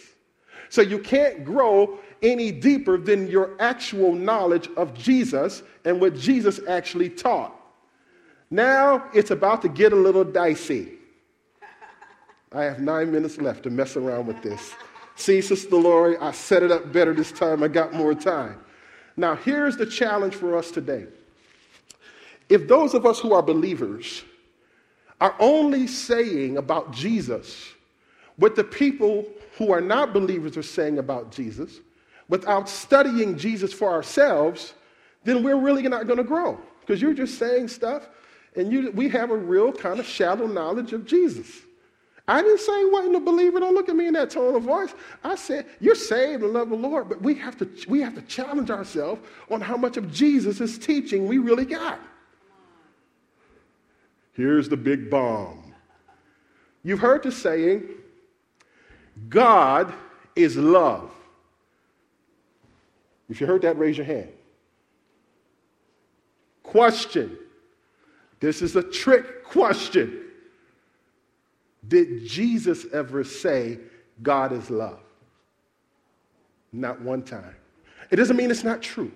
So 0.69 0.81
you 0.81 0.97
can't 0.97 1.45
grow 1.45 1.99
any 2.23 2.51
deeper 2.51 2.97
than 2.97 3.27
your 3.27 3.55
actual 3.59 4.13
knowledge 4.15 4.67
of 4.77 4.95
Jesus 4.95 5.61
and 5.85 6.01
what 6.01 6.15
Jesus 6.15 6.59
actually 6.67 7.11
taught. 7.11 7.55
Now 8.49 9.11
it's 9.13 9.29
about 9.29 9.61
to 9.61 9.69
get 9.69 9.93
a 9.93 9.95
little 9.95 10.23
dicey. 10.23 10.93
I 12.55 12.63
have 12.63 12.79
nine 12.79 13.11
minutes 13.11 13.37
left 13.37 13.63
to 13.63 13.69
mess 13.69 13.97
around 13.97 14.27
with 14.27 14.41
this. 14.41 14.73
See, 15.15 15.41
Sister 15.41 15.75
Lori, 15.75 16.17
I 16.17 16.31
set 16.31 16.63
it 16.63 16.71
up 16.71 16.91
better 16.91 17.13
this 17.13 17.31
time. 17.31 17.61
I 17.63 17.67
got 17.67 17.93
more 17.93 18.15
time. 18.15 18.59
Now, 19.17 19.35
here's 19.35 19.77
the 19.77 19.85
challenge 19.85 20.35
for 20.35 20.57
us 20.57 20.71
today. 20.71 21.05
If 22.47 22.67
those 22.67 22.93
of 22.93 23.05
us 23.05 23.19
who 23.19 23.33
are 23.33 23.41
believers 23.41 24.23
are 25.19 25.35
only 25.39 25.87
saying 25.87 26.57
about 26.57 26.91
Jesus 26.91 27.71
what 28.37 28.55
the 28.55 28.63
people 28.63 29.25
who 29.57 29.71
are 29.71 29.81
not 29.81 30.13
believers 30.13 30.57
are 30.57 30.63
saying 30.63 30.97
about 30.97 31.31
Jesus 31.31 31.79
without 32.27 32.67
studying 32.67 33.37
Jesus 33.37 33.71
for 33.71 33.91
ourselves, 33.91 34.73
then 35.23 35.43
we're 35.43 35.59
really 35.59 35.83
not 35.83 36.07
going 36.07 36.17
to 36.17 36.23
grow 36.23 36.59
because 36.81 37.01
you're 37.01 37.13
just 37.13 37.37
saying 37.37 37.67
stuff 37.67 38.09
and 38.55 38.71
you, 38.71 38.91
we 38.91 39.09
have 39.09 39.31
a 39.31 39.35
real 39.37 39.71
kind 39.71 39.99
of 39.99 40.05
shallow 40.05 40.47
knowledge 40.47 40.93
of 40.93 41.05
Jesus. 41.05 41.64
I 42.27 42.41
didn't 42.41 42.59
say 42.59 42.85
wasn't 42.85 43.15
a 43.15 43.19
believer. 43.19 43.59
Don't 43.59 43.75
look 43.75 43.87
at 43.87 43.95
me 43.95 44.07
in 44.07 44.13
that 44.13 44.31
tone 44.31 44.55
of 44.55 44.63
voice. 44.63 44.93
I 45.23 45.35
said, 45.35 45.67
you're 45.79 45.93
saved 45.93 46.41
and 46.43 46.53
love 46.53 46.69
the 46.69 46.75
Lord, 46.75 47.07
but 47.07 47.21
we 47.21 47.35
have, 47.35 47.55
to, 47.57 47.69
we 47.87 48.01
have 48.01 48.15
to 48.15 48.21
challenge 48.23 48.71
ourselves 48.71 49.21
on 49.51 49.61
how 49.61 49.77
much 49.77 49.97
of 49.97 50.11
Jesus' 50.11 50.77
teaching 50.77 51.27
we 51.27 51.37
really 51.37 51.65
got. 51.65 51.99
Here's 54.33 54.67
the 54.67 54.77
big 54.77 55.09
bomb. 55.09 55.73
You've 56.83 56.99
heard 56.99 57.23
the 57.23 57.31
saying, 57.31 57.83
God 59.29 59.93
is 60.35 60.57
love. 60.57 61.11
If 63.29 63.39
you 63.39 63.47
heard 63.47 63.61
that, 63.61 63.77
raise 63.77 63.97
your 63.97 64.05
hand. 64.05 64.29
Question. 66.63 67.37
This 68.39 68.61
is 68.61 68.75
a 68.75 68.83
trick 68.83 69.43
question. 69.43 70.24
Did 71.87 72.25
Jesus 72.25 72.85
ever 72.93 73.23
say, 73.23 73.79
God 74.21 74.51
is 74.51 74.69
love? 74.69 74.99
Not 76.71 77.01
one 77.01 77.23
time. 77.23 77.55
It 78.11 78.17
doesn't 78.17 78.35
mean 78.35 78.51
it's 78.51 78.63
not 78.63 78.81
true. 78.81 79.11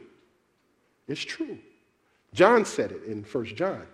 It's 1.07 1.21
true. 1.21 1.57
John 2.33 2.65
said 2.65 2.91
it 2.91 3.03
in 3.03 3.23
First 3.23 3.55
John. 3.55 3.85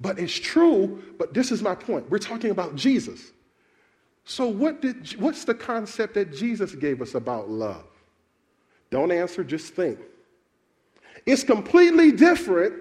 But 0.00 0.18
it's 0.18 0.34
true, 0.34 1.02
but 1.18 1.32
this 1.32 1.52
is 1.52 1.62
my 1.62 1.74
point. 1.74 2.10
We're 2.10 2.18
talking 2.18 2.50
about 2.50 2.74
Jesus. 2.74 3.32
So, 4.24 4.48
what 4.48 4.80
did, 4.80 5.12
what's 5.20 5.44
the 5.44 5.54
concept 5.54 6.14
that 6.14 6.32
Jesus 6.32 6.74
gave 6.74 7.00
us 7.00 7.14
about 7.14 7.48
love? 7.48 7.84
Don't 8.90 9.12
answer, 9.12 9.44
just 9.44 9.74
think. 9.74 9.98
It's 11.26 11.44
completely 11.44 12.10
different 12.10 12.74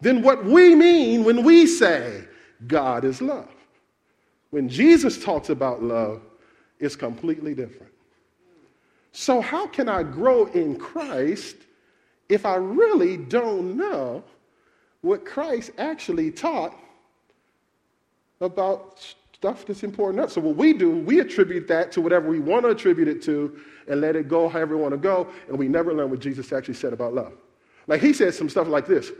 than 0.00 0.22
what 0.22 0.44
we 0.44 0.74
mean 0.74 1.24
when 1.24 1.44
we 1.44 1.66
say 1.66 2.24
God 2.66 3.04
is 3.04 3.22
love. 3.22 3.48
When 4.50 4.68
Jesus 4.68 5.22
talks 5.22 5.48
about 5.48 5.82
love, 5.82 6.22
it's 6.78 6.96
completely 6.96 7.54
different. 7.54 7.92
So, 9.12 9.40
how 9.40 9.66
can 9.66 9.88
I 9.88 10.02
grow 10.02 10.46
in 10.46 10.76
Christ 10.76 11.56
if 12.28 12.46
I 12.46 12.54
really 12.54 13.16
don't 13.16 13.76
know 13.76 14.22
what 15.00 15.24
Christ 15.24 15.72
actually 15.78 16.30
taught 16.30 16.76
about 18.40 19.00
stuff 19.40 19.64
that's 19.66 19.82
important 19.82 20.30
So 20.30 20.40
what 20.40 20.56
we 20.56 20.74
do, 20.74 20.90
we 20.90 21.20
attribute 21.20 21.66
that 21.68 21.90
to 21.92 22.00
whatever 22.00 22.28
we 22.28 22.40
want 22.40 22.64
to 22.64 22.68
attribute 22.70 23.08
it 23.08 23.22
to 23.22 23.58
and 23.88 24.00
let 24.00 24.14
it 24.14 24.28
go 24.28 24.48
however 24.48 24.76
we 24.76 24.82
want 24.82 24.92
to 24.92 24.98
go, 24.98 25.28
and 25.48 25.58
we 25.58 25.66
never 25.66 25.94
learn 25.94 26.10
what 26.10 26.20
Jesus 26.20 26.52
actually 26.52 26.74
said 26.74 26.92
about 26.92 27.14
love. 27.14 27.32
Like 27.86 28.00
he 28.00 28.12
said 28.12 28.34
some 28.34 28.48
stuff 28.48 28.68
like 28.68 28.86
this. 28.86 29.10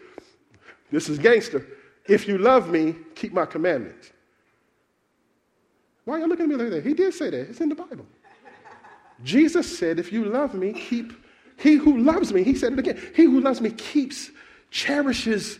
This 0.92 1.08
is 1.08 1.18
gangster. 1.18 1.66
If 2.06 2.28
you 2.28 2.38
love 2.38 2.70
me, 2.70 2.96
keep 3.14 3.32
my 3.32 3.46
commandments. 3.46 4.12
Why 6.04 6.16
are 6.16 6.18
you 6.20 6.26
looking 6.26 6.44
at 6.44 6.48
me 6.48 6.56
like 6.56 6.70
that? 6.70 6.84
He 6.84 6.94
did 6.94 7.14
say 7.14 7.30
that. 7.30 7.50
It's 7.50 7.60
in 7.60 7.68
the 7.68 7.74
Bible. 7.74 8.06
Jesus 9.22 9.78
said, 9.78 9.98
if 9.98 10.12
you 10.12 10.24
love 10.24 10.54
me, 10.54 10.72
keep 10.72 11.12
he 11.60 11.74
who 11.74 11.98
loves 11.98 12.32
me, 12.32 12.42
he 12.42 12.54
said 12.54 12.72
it 12.72 12.78
again, 12.78 12.98
he 13.14 13.24
who 13.24 13.40
loves 13.40 13.60
me 13.60 13.70
keeps, 13.70 14.30
cherishes 14.70 15.58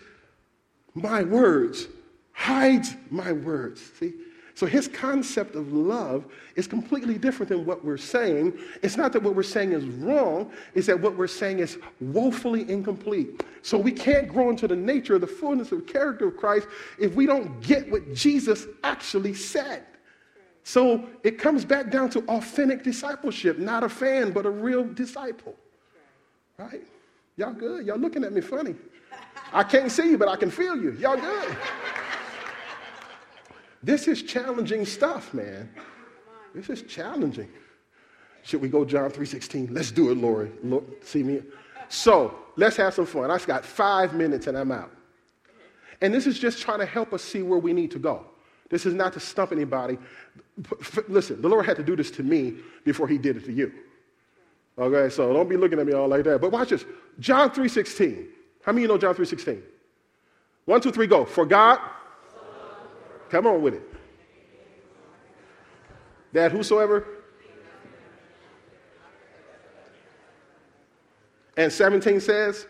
my 0.95 1.23
words, 1.23 1.89
hides 2.33 2.97
my 3.11 3.33
words. 3.33 3.83
See? 3.99 4.15
So 4.55 4.67
his 4.67 4.89
concept 4.89 5.57
of 5.57 5.73
love 5.73 6.25
is 6.57 6.67
completely 6.67 7.19
different 7.19 7.51
than 7.51 7.65
what 7.67 7.85
we're 7.85 7.97
saying. 7.99 8.59
It's 8.83 8.97
not 8.97 9.13
that 9.13 9.23
what 9.23 9.35
we're 9.35 9.43
saying 9.43 9.73
is 9.73 9.85
wrong, 9.85 10.51
it's 10.75 10.87
that 10.87 11.01
what 11.01 11.17
we're 11.17 11.27
saying 11.27 11.59
is 11.61 11.79
woefully 12.01 12.69
incomplete. 12.71 13.43
So 13.63 13.77
we 13.77 13.93
can't 13.93 14.29
grow 14.29 14.49
into 14.51 14.67
the 14.67 14.77
nature 14.77 15.15
of 15.15 15.21
the 15.21 15.27
fullness 15.27 15.71
of 15.71 15.87
character 15.87 16.29
of 16.29 16.37
Christ 16.37 16.67
if 16.99 17.15
we 17.15 17.27
don't 17.27 17.61
get 17.61 17.91
what 17.91 18.15
Jesus 18.15 18.67
actually 18.85 19.35
said. 19.35 19.85
So 20.71 21.05
it 21.25 21.37
comes 21.37 21.65
back 21.65 21.91
down 21.91 22.11
to 22.11 22.21
authentic 22.27 22.85
discipleship, 22.85 23.59
not 23.59 23.83
a 23.83 23.89
fan, 23.89 24.31
but 24.31 24.47
a 24.47 24.51
real 24.51 24.85
disciple. 24.85 25.57
Right? 26.59 26.87
Y'all 27.37 27.53
good? 27.53 27.85
Y'all 27.85 27.99
looking 27.99 28.23
at 28.23 28.33
me 28.33 28.41
funny. 28.41 28.77
I 29.53 29.65
can't 29.65 29.91
see 29.91 30.11
you, 30.11 30.17
but 30.17 30.29
I 30.29 30.37
can 30.37 30.49
feel 30.49 30.81
you. 30.81 30.93
Y'all 30.93 31.17
good? 31.17 31.57
this 33.83 34.07
is 34.07 34.23
challenging 34.23 34.87
stuff, 34.87 35.35
man. 35.35 35.69
This 36.55 36.71
is 36.71 36.83
challenging. 36.83 37.49
Should 38.45 38.61
we 38.61 38.69
go 38.69 38.85
John 38.85 39.11
3.16? 39.11 39.73
Let's 39.73 39.91
do 39.91 40.13
it, 40.13 40.19
Lori. 40.19 40.53
Look, 40.63 41.05
see 41.05 41.25
me? 41.25 41.43
So 41.89 42.33
let's 42.55 42.77
have 42.77 42.95
some 42.95 43.07
fun. 43.07 43.29
I've 43.33 43.45
got 43.45 43.65
five 43.65 44.15
minutes 44.15 44.47
and 44.47 44.57
I'm 44.57 44.71
out. 44.71 44.93
And 46.01 46.15
this 46.15 46.29
is 46.29 46.39
just 46.39 46.63
trying 46.63 46.79
to 46.79 46.87
help 46.87 47.13
us 47.13 47.25
see 47.25 47.43
where 47.43 47.59
we 47.59 47.73
need 47.73 47.91
to 47.91 47.99
go. 47.99 48.25
This 48.71 48.87
is 48.87 48.95
not 48.95 49.13
to 49.13 49.21
stump 49.21 49.53
anybody. 49.53 49.99
Listen, 51.09 51.43
the 51.43 51.49
Lord 51.49 51.67
had 51.67 51.77
to 51.77 51.83
do 51.83 51.97
this 51.97 52.11
to 52.13 52.23
me 52.23 52.55
before 52.85 53.09
he 53.09 53.19
did 53.19 53.37
it 53.37 53.45
to 53.45 53.53
you. 53.53 53.73
Okay, 54.79 55.13
so 55.13 55.33
don't 55.33 55.49
be 55.49 55.57
looking 55.57 55.79
at 55.79 55.87
me 55.87 55.93
all 55.93 56.09
like 56.09 56.25
that. 56.25 56.41
But 56.41 56.53
watch 56.53 56.71
this. 56.71 56.85
John 57.19 57.51
3.16. 57.51 58.27
How 58.65 58.73
many 58.73 58.85
of 58.85 58.89
you 58.89 58.95
know 58.95 58.99
John 58.99 59.15
3.16? 59.15 59.61
One, 60.65 60.81
two, 60.81 60.93
three, 60.93 61.07
go. 61.07 61.25
For 61.25 61.45
God, 61.45 61.81
come 63.29 63.47
on 63.47 63.61
with 63.61 63.75
it. 63.75 63.83
That 66.33 66.53
whosoever. 66.53 67.07
And 71.57 71.73
17 71.73 72.21
says, 72.21 72.67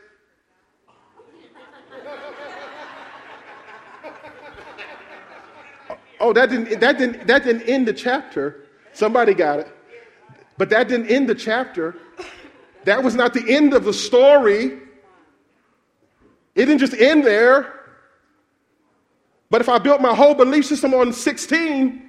Oh, 6.31 6.33
that 6.33 6.49
didn't, 6.49 6.79
that, 6.79 6.97
didn't, 6.97 7.27
that 7.27 7.43
didn't 7.43 7.62
end 7.62 7.88
the 7.88 7.93
chapter. 7.93 8.66
Somebody 8.93 9.35
got 9.35 9.59
it. 9.59 9.69
But 10.59 10.71
that 10.71 10.87
didn't 10.87 11.09
end 11.09 11.29
the 11.29 11.35
chapter. 11.35 11.97
That 12.85 13.03
was 13.03 13.16
not 13.16 13.35
the 13.35 13.45
end 13.49 13.75
of 13.75 13.83
the 13.83 13.93
story. 13.93 14.79
It 16.55 16.66
didn't 16.66 16.79
just 16.79 16.95
end 16.95 17.27
there. 17.27 17.97
But 19.51 19.61
if 19.61 19.69
I 19.69 19.79
built 19.79 20.01
my 20.01 20.14
whole 20.14 20.37
belief 20.37 20.66
system 20.66 20.95
on 20.95 21.12
16 21.12 22.09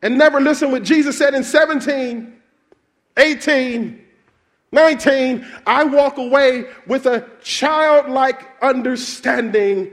and 0.00 0.16
never 0.16 0.40
listened 0.40 0.72
what 0.72 0.82
Jesus 0.82 1.18
said 1.18 1.34
in 1.34 1.44
17, 1.44 2.40
18, 3.18 4.02
19, 4.72 5.46
I 5.66 5.84
walk 5.84 6.16
away 6.16 6.70
with 6.86 7.04
a 7.04 7.28
childlike 7.42 8.48
understanding 8.62 9.90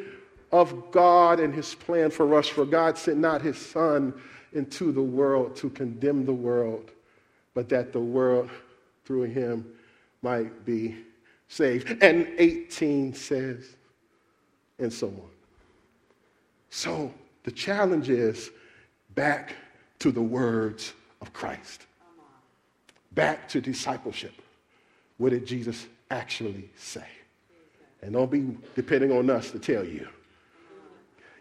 of 0.52 0.92
God 0.92 1.40
and 1.40 1.54
his 1.54 1.76
plan 1.76 2.10
for 2.10 2.34
us. 2.36 2.48
For 2.48 2.66
God 2.66 2.98
sent 2.98 3.18
not 3.18 3.42
his 3.42 3.58
Son 3.58 4.14
into 4.54 4.92
the 4.92 5.02
world 5.02 5.56
to 5.58 5.70
condemn 5.70 6.26
the 6.26 6.34
world, 6.34 6.92
but 7.54 7.70
that 7.70 7.92
the 7.92 8.00
world 8.00 8.50
through 9.06 9.24
him 9.24 9.66
might 10.22 10.66
be 10.66 10.96
saved. 11.48 12.02
And 12.02 12.28
18 12.38 13.14
says, 13.14 13.76
and 14.80 14.92
so 14.92 15.08
on. 15.08 15.30
So 16.70 17.14
the 17.44 17.52
challenge 17.52 18.10
is 18.10 18.52
back 19.16 19.56
to 20.00 20.12
the 20.12 20.22
words 20.22 20.94
of 21.22 21.34
Christ, 21.34 21.86
back 23.14 23.48
to 23.50 23.62
discipleship. 23.62 24.34
What 25.18 25.30
did 25.30 25.46
Jesus 25.46 25.88
actually 26.12 26.70
say? 26.78 27.08
And 28.02 28.14
don't 28.14 28.30
be 28.30 28.56
depending 28.76 29.12
on 29.12 29.30
us 29.30 29.50
to 29.52 29.60
tell 29.60 29.84
you. 29.84 30.08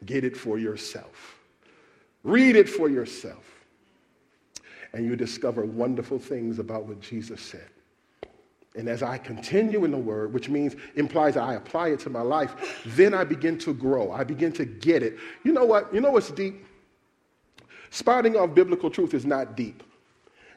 Get 0.04 0.24
it 0.24 0.36
for 0.36 0.58
yourself. 0.58 1.36
Read 2.22 2.56
it 2.56 2.68
for 2.68 2.88
yourself. 2.88 3.44
And 4.92 5.06
you 5.06 5.16
discover 5.16 5.64
wonderful 5.64 6.18
things 6.18 6.58
about 6.58 6.86
what 6.86 7.00
Jesus 7.00 7.40
said. 7.40 7.68
And 8.76 8.88
as 8.88 9.02
I 9.02 9.16
continue 9.16 9.84
in 9.84 9.90
the 9.90 9.98
word, 9.98 10.34
which 10.34 10.48
means 10.50 10.76
implies 10.96 11.36
I 11.36 11.54
apply 11.54 11.88
it 11.88 12.00
to 12.00 12.10
my 12.10 12.20
life, 12.20 12.82
then 12.84 13.14
I 13.14 13.24
begin 13.24 13.58
to 13.60 13.72
grow. 13.72 14.12
I 14.12 14.22
begin 14.22 14.52
to 14.52 14.66
get 14.66 15.02
it. 15.02 15.16
You 15.44 15.52
know 15.52 15.64
what? 15.64 15.92
You 15.94 16.00
know 16.00 16.10
what's 16.10 16.30
deep? 16.30 16.64
Spouting 17.90 18.36
off 18.36 18.54
biblical 18.54 18.90
truth 18.90 19.14
is 19.14 19.24
not 19.24 19.56
deep. 19.56 19.82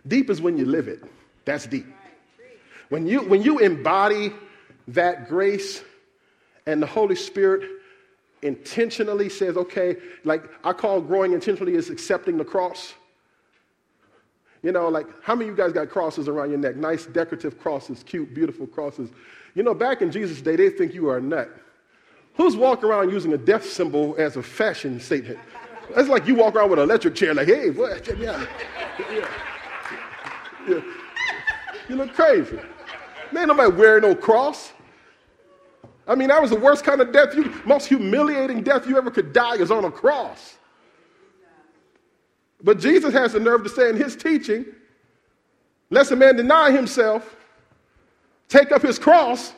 Deep 0.08 0.30
is 0.30 0.42
when 0.42 0.58
you 0.58 0.66
live 0.66 0.88
it. 0.88 1.04
That's 1.46 1.66
deep. 1.66 1.86
When 2.90 3.06
you, 3.06 3.22
when 3.22 3.42
you 3.42 3.60
embody 3.60 4.34
that 4.90 5.30
grace 5.30 5.82
and 6.66 6.82
the 6.82 6.88
Holy 6.88 7.16
Spirit 7.16 7.70
intentionally 8.42 9.30
says, 9.30 9.58
okay, 9.58 9.98
like 10.24 10.44
I 10.64 10.74
call 10.74 11.02
growing 11.02 11.34
intentionally 11.34 11.76
is 11.76 11.90
accepting 11.90 12.38
the 12.38 12.46
cross. 12.46 12.94
You 14.62 14.72
know, 14.72 14.90
like 14.90 15.08
how 15.24 15.36
many 15.36 15.50
of 15.50 15.58
you 15.58 15.64
guys 15.64 15.74
got 15.74 15.90
crosses 15.90 16.28
around 16.28 16.50
your 16.50 16.60
neck? 16.60 16.76
Nice 16.76 17.06
decorative 17.06 17.60
crosses, 17.60 18.04
cute, 18.04 18.34
beautiful 18.34 18.68
crosses. 18.68 19.10
You 19.56 19.64
know, 19.64 19.74
back 19.74 20.02
in 20.02 20.12
Jesus' 20.12 20.42
day, 20.42 20.56
they 20.56 20.70
think 20.70 20.94
you 20.94 21.10
are 21.10 21.18
a 21.18 21.22
nut. 21.22 21.50
Who's 22.36 22.56
walking 22.56 22.86
around 22.90 23.10
using 23.10 23.34
a 23.34 23.38
death 23.38 23.66
symbol 23.66 24.16
as 24.18 24.38
a 24.38 24.44
fashion 24.44 25.00
statement? 25.00 25.40
That's 25.96 26.08
like 26.08 26.28
you 26.28 26.36
walk 26.36 26.56
around 26.56 26.70
with 26.70 26.80
an 26.80 26.84
electric 26.84 27.16
chair, 27.16 27.34
like, 27.34 27.48
hey, 27.48 27.72
what? 27.72 28.08
Yeah. 28.18 28.46
yeah. 29.12 29.28
yeah. 30.68 30.82
You 31.88 31.96
look 31.96 32.14
crazy. 32.14 32.60
Man, 33.32 33.48
nobody 33.48 33.74
wearing 33.74 34.04
no 34.04 34.16
cross. 34.16 34.72
I 36.10 36.16
mean, 36.16 36.30
that 36.30 36.42
was 36.42 36.50
the 36.50 36.60
worst 36.60 36.84
kind 36.84 37.02
of 37.02 37.14
death, 37.14 37.36
you, 37.36 37.54
most 37.66 37.86
humiliating 37.86 38.64
death 38.64 38.88
you 38.88 38.98
ever 38.98 39.12
could 39.12 39.32
die 39.32 39.58
is 39.58 39.70
on 39.70 39.86
a 39.86 39.92
cross. 39.92 40.58
But 42.64 42.80
Jesus 42.80 43.14
has 43.14 43.34
the 43.34 43.40
nerve 43.40 43.64
to 43.64 43.70
say 43.70 43.90
in 43.90 43.96
his 43.96 44.16
teaching, 44.16 44.66
lest 45.92 46.12
a 46.12 46.16
man 46.16 46.36
deny 46.36 46.72
himself, 46.72 47.36
take 48.48 48.72
up 48.72 48.82
his 48.82 48.98
cross, 48.98 49.54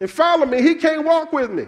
and 0.00 0.10
follow 0.10 0.44
me, 0.44 0.60
he 0.60 0.74
can't 0.74 1.02
walk 1.02 1.32
with 1.32 1.50
me. 1.50 1.66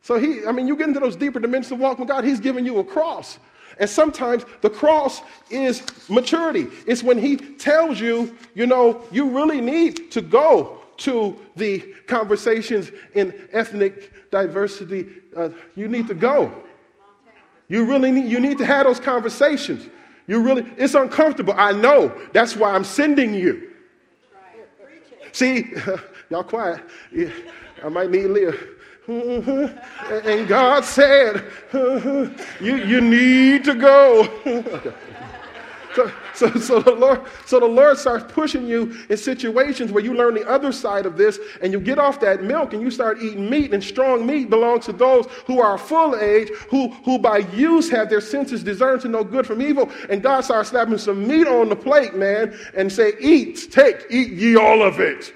So 0.00 0.18
he, 0.18 0.46
I 0.46 0.52
mean, 0.52 0.66
you 0.66 0.74
get 0.74 0.88
into 0.88 1.00
those 1.00 1.16
deeper 1.16 1.38
dimensions 1.38 1.72
of 1.72 1.78
walking 1.78 2.06
with 2.06 2.08
God, 2.08 2.24
he's 2.24 2.40
giving 2.40 2.64
you 2.64 2.78
a 2.78 2.84
cross. 2.84 3.38
And 3.78 3.90
sometimes 3.90 4.46
the 4.62 4.70
cross 4.70 5.20
is 5.50 5.82
maturity. 6.08 6.68
It's 6.86 7.02
when 7.02 7.18
he 7.18 7.36
tells 7.36 8.00
you, 8.00 8.34
you 8.54 8.66
know, 8.66 9.02
you 9.12 9.28
really 9.28 9.60
need 9.60 10.10
to 10.12 10.22
go 10.22 10.75
to 10.98 11.38
the 11.56 11.80
conversations 12.06 12.90
in 13.14 13.34
ethnic 13.52 14.30
diversity, 14.30 15.08
uh, 15.36 15.50
you 15.74 15.88
need 15.88 16.08
to 16.08 16.14
go. 16.14 16.52
You 17.68 17.84
really 17.84 18.12
need, 18.12 18.30
you 18.30 18.40
need 18.40 18.58
to 18.58 18.66
have 18.66 18.86
those 18.86 19.00
conversations. 19.00 19.88
You 20.26 20.42
really, 20.42 20.66
it's 20.76 20.94
uncomfortable. 20.94 21.54
I 21.56 21.72
know. 21.72 22.12
That's 22.32 22.56
why 22.56 22.72
I'm 22.72 22.84
sending 22.84 23.34
you. 23.34 23.70
See, 25.32 25.72
y'all 26.30 26.42
quiet. 26.42 26.80
Yeah, 27.12 27.30
I 27.84 27.88
might 27.88 28.10
need 28.10 28.26
Leah. 28.26 28.54
And 30.10 30.48
God 30.48 30.84
said, 30.84 31.44
you, 31.72 32.76
you 32.76 33.00
need 33.00 33.62
to 33.62 33.74
go. 33.74 34.24
So, 35.96 36.12
so, 36.34 36.50
so, 36.58 36.80
the 36.80 36.92
Lord, 36.92 37.22
so 37.46 37.58
the 37.58 37.66
Lord 37.66 37.96
starts 37.96 38.30
pushing 38.30 38.66
you 38.66 38.94
in 39.08 39.16
situations 39.16 39.90
where 39.90 40.04
you 40.04 40.12
learn 40.12 40.34
the 40.34 40.46
other 40.46 40.70
side 40.70 41.06
of 41.06 41.16
this 41.16 41.38
and 41.62 41.72
you 41.72 41.80
get 41.80 41.98
off 41.98 42.20
that 42.20 42.42
milk 42.42 42.74
and 42.74 42.82
you 42.82 42.90
start 42.90 43.22
eating 43.22 43.48
meat. 43.48 43.72
And 43.72 43.82
strong 43.82 44.26
meat 44.26 44.50
belongs 44.50 44.84
to 44.86 44.92
those 44.92 45.24
who 45.46 45.58
are 45.58 45.78
full 45.78 46.14
age, 46.16 46.50
who, 46.68 46.90
who 47.06 47.18
by 47.18 47.38
use 47.38 47.88
have 47.88 48.10
their 48.10 48.20
senses 48.20 48.62
discerned 48.62 49.00
to 49.02 49.08
know 49.08 49.24
good 49.24 49.46
from 49.46 49.62
evil. 49.62 49.90
And 50.10 50.22
God 50.22 50.42
starts 50.42 50.68
slapping 50.68 50.98
some 50.98 51.26
meat 51.26 51.46
on 51.46 51.70
the 51.70 51.76
plate, 51.76 52.14
man, 52.14 52.54
and 52.74 52.92
say, 52.92 53.14
Eat, 53.18 53.68
take, 53.72 54.04
eat 54.10 54.32
ye 54.32 54.54
all 54.56 54.82
of 54.82 55.00
it. 55.00 55.32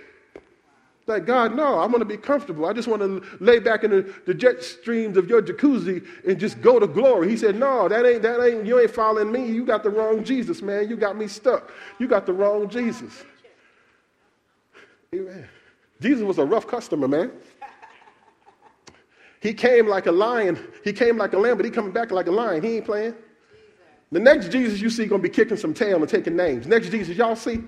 Like, 1.11 1.27
God, 1.27 1.57
no, 1.57 1.81
I'm 1.81 1.90
going 1.90 1.99
to 1.99 2.07
be 2.07 2.16
comfortable. 2.16 2.66
I 2.66 2.73
just 2.73 2.87
want 2.87 3.03
to 3.03 3.20
lay 3.40 3.59
back 3.59 3.83
in 3.83 3.90
the, 3.90 4.14
the, 4.27 4.33
jet 4.33 4.62
streams 4.62 5.16
of 5.16 5.29
your 5.29 5.42
jacuzzi 5.42 6.07
and 6.25 6.38
just 6.38 6.61
go 6.61 6.79
to 6.79 6.87
glory. 6.87 7.29
He 7.29 7.37
said, 7.37 7.57
no, 7.57 7.88
that 7.88 8.07
ain't, 8.07 8.23
that 8.23 8.40
ain't, 8.40 8.64
you 8.64 8.79
ain't 8.79 8.92
following 8.92 9.33
me. 9.33 9.44
You 9.44 9.64
got 9.64 9.83
the 9.83 9.90
wrong 9.90 10.23
Jesus, 10.23 10.62
man. 10.62 10.88
You 10.88 10.96
got 10.96 11.16
me 11.16 11.27
stuck. 11.27 11.73
You 11.99 12.07
got 12.07 12.27
the 12.27 12.33
wrong 12.33 12.68
Jesus. 12.68 13.25
Amen. 15.12 15.49
Jesus 16.01 16.23
was 16.23 16.38
a 16.38 16.44
rough 16.44 16.68
customer, 16.68 17.09
man. 17.09 17.33
He 19.40 19.53
came 19.53 19.88
like 19.88 20.07
a 20.07 20.12
lion. 20.12 20.64
He 20.85 20.92
came 20.92 21.18
like 21.18 21.33
a 21.33 21.38
lamb, 21.38 21.57
but 21.57 21.66
he 21.66 21.73
coming 21.73 21.90
back 21.90 22.12
like 22.12 22.29
a 22.29 22.31
lion. 22.31 22.62
He 22.62 22.77
ain't 22.77 22.85
playing. 22.85 23.14
The 24.12 24.20
next 24.20 24.53
Jesus 24.53 24.81
you 24.81 24.90
see 24.90 25.09
to 25.09 25.18
be 25.18 25.29
kicking 25.29 25.57
some 25.57 25.75
tail 25.75 25.96
and 25.96 26.09
taking 26.09 26.37
names. 26.37 26.68
Next 26.68 26.90
Jesus 26.90 27.16
y'all 27.16 27.35
see, 27.35 27.64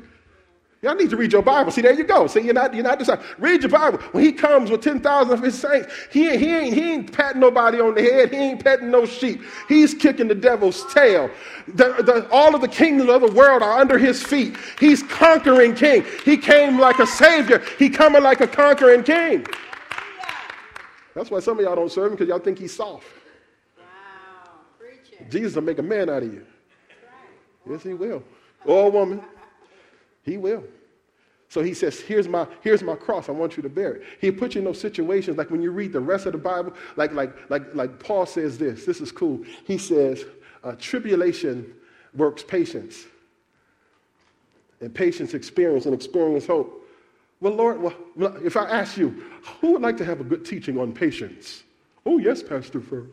Y'all 0.83 0.97
need 0.97 1.11
to 1.11 1.17
read 1.17 1.33
your 1.33 1.43
Bible. 1.43 1.71
See, 1.71 1.81
there 1.81 1.95
you 1.95 2.03
go. 2.03 2.27
See, 2.27 2.41
you're 2.41 2.55
not, 2.55 2.75
you're 2.75 2.83
not 2.83 2.99
deciding. 2.99 3.25
Read 3.39 3.63
your 3.63 3.71
Bible. 3.71 3.99
When 4.11 4.25
he 4.25 4.33
comes 4.33 4.69
with 4.69 4.81
10,000 4.81 5.33
of 5.33 5.41
his 5.41 5.57
saints, 5.57 5.87
he, 6.11 6.37
he, 6.37 6.53
ain't, 6.53 6.75
he 6.75 6.93
ain't 6.93 7.13
patting 7.13 7.41
nobody 7.41 7.81
on 7.81 7.95
the 7.95 8.03
head. 8.03 8.33
He 8.33 8.37
ain't 8.37 8.65
patting 8.65 8.91
no 8.91 9.07
sheep. 9.07 9.43
He's 9.69 9.95
kicking 9.95 10.27
the 10.27 10.35
devil's 10.35 10.93
tail. 10.93 11.31
The, 11.69 12.03
the, 12.03 12.29
all 12.33 12.57
of 12.57 12.63
the 12.63 12.69
kingdoms 12.69 13.11
of 13.11 13.21
the 13.21 13.31
world 13.31 13.63
are 13.63 13.79
under 13.79 13.97
his 13.97 14.25
feet. 14.25 14.57
He's 14.81 15.05
conquering 15.05 15.77
king. 15.77 16.05
He 16.25 16.37
came 16.37 16.81
like 16.81 16.99
a 16.99 17.07
savior. 17.07 17.63
He 17.79 17.89
coming 17.89 18.25
like 18.25 18.41
a 18.41 18.49
conquering 18.49 19.05
king. 19.05 19.47
That's 21.15 21.31
why 21.31 21.39
some 21.39 21.61
of 21.61 21.65
y'all 21.65 21.77
don't 21.77 21.93
serve 21.93 22.07
him 22.07 22.13
because 22.17 22.27
y'all 22.27 22.41
think 22.41 22.59
he's 22.59 22.75
soft. 22.75 23.07
Wow. 23.79 23.85
Jesus 25.31 25.55
will 25.55 25.63
make 25.63 25.79
a 25.79 25.83
man 25.83 26.11
out 26.11 26.25
of 26.25 26.33
you. 26.33 26.45
Yes, 27.71 27.85
he 27.85 27.95
will. 27.95 28.25
Or 28.65 28.89
a 28.89 28.91
woman. 28.91 29.23
He 30.23 30.37
will. 30.37 30.65
So 31.49 31.63
he 31.63 31.75
says, 31.75 32.01
here's 32.01 32.29
my, 32.29 32.47
here's 32.63 32.83
my 32.83 32.95
cross. 32.95 33.29
I 33.29 33.33
want 33.33 33.59
you 33.59 33.63
to 33.63 33.69
bear 33.69 33.97
it. 33.97 34.05
He 34.23 34.31
puts 34.31 34.55
you 34.55 34.61
in 34.61 34.65
those 34.65 34.81
situations, 34.81 35.37
like 35.37 35.51
when 35.51 35.61
you 35.61 35.71
read 35.71 35.93
the 35.93 36.01
rest 36.01 36.25
of 36.25 36.33
the 36.33 36.39
Bible, 36.39 36.73
like, 36.97 37.13
like, 37.13 37.37
like, 37.51 37.75
like 37.75 37.99
Paul 37.99 38.25
says 38.25 38.57
this. 38.57 38.87
This 38.87 39.03
is 39.03 39.13
cool. 39.13 39.45
He 39.67 39.77
says, 39.77 40.25
uh, 40.65 40.77
tribulation 40.79 41.75
works 42.15 42.43
patience. 42.43 43.05
And 44.81 44.95
patience 44.95 45.35
experience 45.35 45.85
and 45.85 45.95
experience 45.95 46.47
hope. 46.47 46.89
Well, 47.43 47.53
Lord, 47.53 47.83
well, 47.83 47.95
if 48.43 48.57
I 48.57 48.71
ask 48.71 48.97
you, 48.97 49.23
who 49.61 49.73
would 49.73 49.83
like 49.83 49.99
to 49.99 50.07
have 50.07 50.21
a 50.21 50.25
good 50.25 50.47
teaching 50.47 50.79
on 50.79 50.93
patience? 50.93 51.65
Oh, 52.07 52.17
yes, 52.17 52.43
Pastor 52.43 52.81
Furr. 52.81 53.09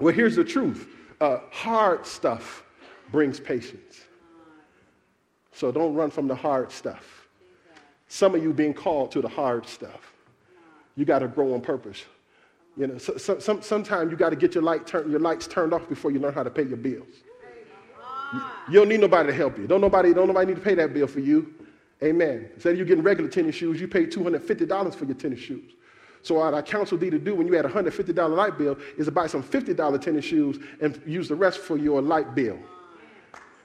well, 0.00 0.14
here's 0.14 0.36
the 0.36 0.44
truth. 0.44 0.88
Uh, 1.20 1.40
hard 1.50 2.06
stuff 2.06 2.64
brings 3.10 3.38
patience. 3.38 4.04
So 5.54 5.70
don't 5.70 5.94
run 5.94 6.10
from 6.10 6.28
the 6.28 6.34
hard 6.34 6.70
stuff. 6.72 7.28
Some 8.08 8.34
of 8.34 8.42
you 8.42 8.52
being 8.52 8.74
called 8.74 9.12
to 9.12 9.20
the 9.20 9.28
hard 9.28 9.66
stuff. 9.66 10.12
You 10.96 11.04
got 11.04 11.20
to 11.20 11.28
grow 11.28 11.54
on 11.54 11.60
purpose. 11.60 12.04
You 12.76 12.88
know, 12.88 12.98
so, 12.98 13.16
so, 13.16 13.38
some, 13.38 13.62
sometimes 13.62 14.10
you 14.10 14.16
got 14.16 14.30
to 14.30 14.36
get 14.36 14.54
your, 14.54 14.64
light 14.64 14.86
turn, 14.86 15.10
your 15.10 15.20
lights 15.20 15.46
turned 15.46 15.72
off 15.72 15.88
before 15.88 16.10
you 16.10 16.18
learn 16.18 16.34
how 16.34 16.42
to 16.42 16.50
pay 16.50 16.64
your 16.64 16.76
bills. 16.76 17.08
You 18.68 18.80
don't 18.80 18.88
need 18.88 19.00
nobody 19.00 19.28
to 19.28 19.34
help 19.34 19.58
you. 19.58 19.66
Don't 19.68 19.80
nobody, 19.80 20.12
don't 20.12 20.26
nobody 20.26 20.46
need 20.46 20.56
to 20.56 20.60
pay 20.60 20.74
that 20.74 20.92
bill 20.92 21.06
for 21.06 21.20
you. 21.20 21.54
Amen. 22.02 22.48
Instead 22.54 22.72
of 22.72 22.78
you 22.78 22.84
getting 22.84 23.04
regular 23.04 23.30
tennis 23.30 23.54
shoes, 23.54 23.80
you 23.80 23.86
pay 23.86 24.06
$250 24.06 24.94
for 24.94 25.04
your 25.04 25.14
tennis 25.14 25.38
shoes. 25.38 25.72
So 26.22 26.36
what 26.36 26.54
I 26.54 26.62
counsel 26.62 26.98
thee 26.98 27.10
to 27.10 27.18
do 27.18 27.34
when 27.34 27.46
you 27.46 27.52
had 27.52 27.66
a 27.66 27.68
$150 27.68 28.36
light 28.36 28.58
bill 28.58 28.76
is 28.96 29.06
to 29.06 29.12
buy 29.12 29.26
some 29.26 29.42
$50 29.42 30.00
tennis 30.00 30.24
shoes 30.24 30.58
and 30.80 31.00
use 31.06 31.28
the 31.28 31.34
rest 31.36 31.58
for 31.58 31.76
your 31.76 32.02
light 32.02 32.34
bill. 32.34 32.58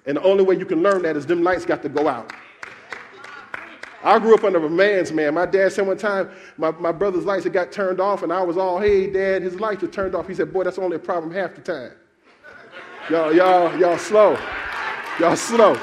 And 0.06 0.18
the 0.18 0.24
only 0.24 0.44
way 0.44 0.56
you 0.56 0.66
can 0.66 0.82
learn 0.82 1.02
that 1.04 1.16
is 1.18 1.26
them 1.26 1.44
lights 1.44 1.66
got 1.66 1.82
to 1.84 1.90
go 1.90 2.08
out. 2.08 2.32
I 4.04 4.18
grew 4.18 4.34
up 4.34 4.44
under 4.46 4.66
a 4.66 4.70
man's 4.70 5.12
man. 5.12 5.34
My 5.34 5.46
dad 5.46 5.74
said 5.74 5.86
one 5.86 5.98
time, 5.98 6.30
my, 6.58 6.72
my 6.72 6.92
brother's 6.92 7.26
lights 7.26 7.44
had 7.44 7.54
got 7.54 7.72
turned 7.72 8.00
off, 8.00 8.24
and 8.24 8.32
I 8.32 8.42
was 8.42 8.58
all, 8.58 8.80
hey, 8.80 9.12
dad, 9.12 9.42
his 9.42 9.60
lights 9.60 9.82
were 9.82 9.90
turned 9.90 10.16
off. 10.16 10.28
He 10.28 10.34
said, 10.34 10.54
boy, 10.54 10.64
that's 10.64 10.80
only 10.80 10.96
a 10.96 11.00
problem 11.00 11.34
half 11.34 11.54
the 11.56 11.62
time. 11.62 11.92
Y'all, 13.10 13.34
y'all, 13.34 13.78
y'all 13.78 13.98
slow. 13.98 14.38
Y'all 15.20 15.36
slow. 15.36 15.78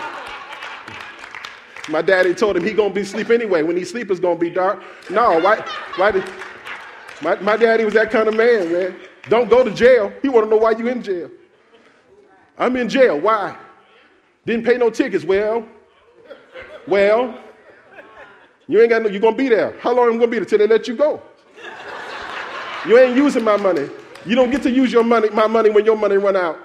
My 1.88 2.00
daddy 2.02 2.34
told 2.34 2.56
him 2.56 2.64
he 2.64 2.72
gonna 2.72 2.92
be 2.92 3.02
asleep 3.02 3.30
anyway. 3.30 3.62
When 3.62 3.76
he 3.76 3.84
sleep, 3.84 4.10
it's 4.10 4.18
gonna 4.18 4.38
be 4.38 4.50
dark. 4.50 4.82
No, 5.10 5.38
why, 5.38 5.64
why 5.96 6.10
did, 6.10 6.24
my, 7.22 7.36
my 7.36 7.56
daddy 7.56 7.84
was 7.84 7.94
that 7.94 8.10
kind 8.10 8.28
of 8.28 8.34
man, 8.34 8.72
man. 8.72 8.96
Don't 9.28 9.50
go 9.50 9.62
to 9.62 9.70
jail. 9.70 10.12
He 10.22 10.28
wanna 10.28 10.46
know 10.46 10.56
why 10.56 10.70
you 10.72 10.88
in 10.88 11.02
jail. 11.02 11.30
I'm 12.58 12.76
in 12.76 12.88
jail. 12.88 13.20
Why? 13.20 13.56
Didn't 14.46 14.64
pay 14.64 14.78
no 14.78 14.90
tickets. 14.90 15.24
Well, 15.24 15.66
well, 16.86 17.38
you 18.68 18.80
ain't 18.80 18.90
got 18.90 19.02
no, 19.02 19.08
you're 19.08 19.20
gonna 19.20 19.36
be 19.36 19.48
there. 19.48 19.76
How 19.80 19.92
long 19.92 20.08
am 20.08 20.14
I 20.14 20.18
gonna 20.18 20.30
be 20.30 20.38
there 20.38 20.46
till 20.46 20.58
they 20.58 20.66
let 20.66 20.88
you 20.88 20.96
go? 20.96 21.20
You 22.86 22.98
ain't 22.98 23.16
using 23.16 23.42
my 23.42 23.56
money. 23.56 23.88
You 24.24 24.36
don't 24.36 24.50
get 24.50 24.62
to 24.62 24.70
use 24.70 24.92
your 24.92 25.04
money, 25.04 25.28
my 25.30 25.46
money 25.48 25.70
when 25.70 25.84
your 25.84 25.96
money 25.96 26.16
run 26.16 26.36
out. 26.36 26.58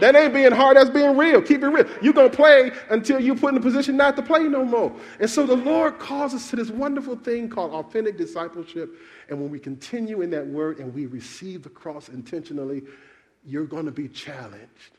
That 0.00 0.14
ain't 0.14 0.34
being 0.34 0.52
hard, 0.52 0.76
that's 0.76 0.90
being 0.90 1.16
real. 1.16 1.40
Keep 1.40 1.62
it 1.62 1.68
real. 1.68 1.86
You're 2.02 2.12
to 2.12 2.28
play 2.28 2.70
until 2.90 3.18
you 3.18 3.34
put 3.34 3.54
in 3.54 3.58
a 3.58 3.62
position 3.62 3.96
not 3.96 4.14
to 4.16 4.22
play 4.22 4.42
no 4.44 4.64
more. 4.64 4.94
And 5.20 5.28
so 5.28 5.46
the 5.46 5.56
Lord 5.56 5.98
calls 5.98 6.34
us 6.34 6.50
to 6.50 6.56
this 6.56 6.70
wonderful 6.70 7.16
thing 7.16 7.48
called 7.48 7.72
authentic 7.72 8.18
discipleship. 8.18 8.94
And 9.30 9.40
when 9.40 9.50
we 9.50 9.58
continue 9.58 10.20
in 10.20 10.30
that 10.30 10.46
word 10.46 10.80
and 10.80 10.92
we 10.92 11.06
receive 11.06 11.62
the 11.62 11.70
cross 11.70 12.10
intentionally, 12.10 12.82
you're 13.44 13.64
to 13.86 13.90
be 13.90 14.08
challenged. 14.08 14.90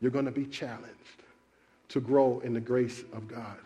You're 0.00 0.10
going 0.10 0.26
to 0.26 0.30
be 0.30 0.46
challenged 0.46 0.94
to 1.88 2.00
grow 2.00 2.40
in 2.40 2.52
the 2.52 2.60
grace 2.60 3.02
of 3.12 3.26
God. 3.28 3.56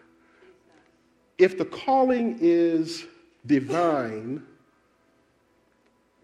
If 1.38 1.59
the 1.59 1.64
calling 1.64 2.38
is 2.40 3.05
divine, 3.47 4.45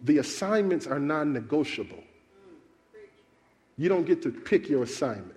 the 0.03 0.19
assignments 0.19 0.87
are 0.87 0.99
non 0.99 1.33
negotiable. 1.33 2.03
You 3.77 3.89
don't 3.89 4.05
get 4.05 4.23
to 4.23 4.31
pick 4.31 4.69
your 4.69 4.83
assignment. 4.83 5.35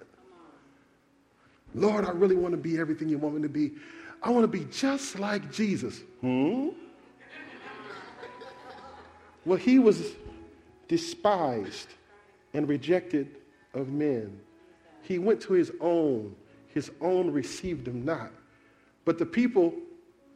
Lord, 1.74 2.06
I 2.06 2.12
really 2.12 2.36
want 2.36 2.54
to 2.54 2.58
be 2.58 2.78
everything 2.78 3.08
you 3.08 3.18
want 3.18 3.36
me 3.36 3.42
to 3.44 3.50
be. 3.50 3.72
I 4.22 4.30
want 4.30 4.44
to 4.44 4.48
be 4.48 4.66
just 4.66 5.18
like 5.20 5.52
Jesus. 5.52 6.02
Hmm? 6.22 6.70
well, 9.46 9.58
he 9.58 9.80
was 9.80 10.14
despised 10.88 11.88
and 12.54 12.68
rejected 12.68 13.38
of 13.74 13.90
men. 13.90 14.40
He 15.02 15.20
went 15.20 15.42
to 15.42 15.54
his 15.54 15.72
own. 15.80 16.36
His 16.68 16.92
own 17.02 17.32
received 17.32 17.88
him 17.88 18.06
not. 18.06 18.32
But 19.06 19.18
the 19.18 19.26
people 19.26 19.74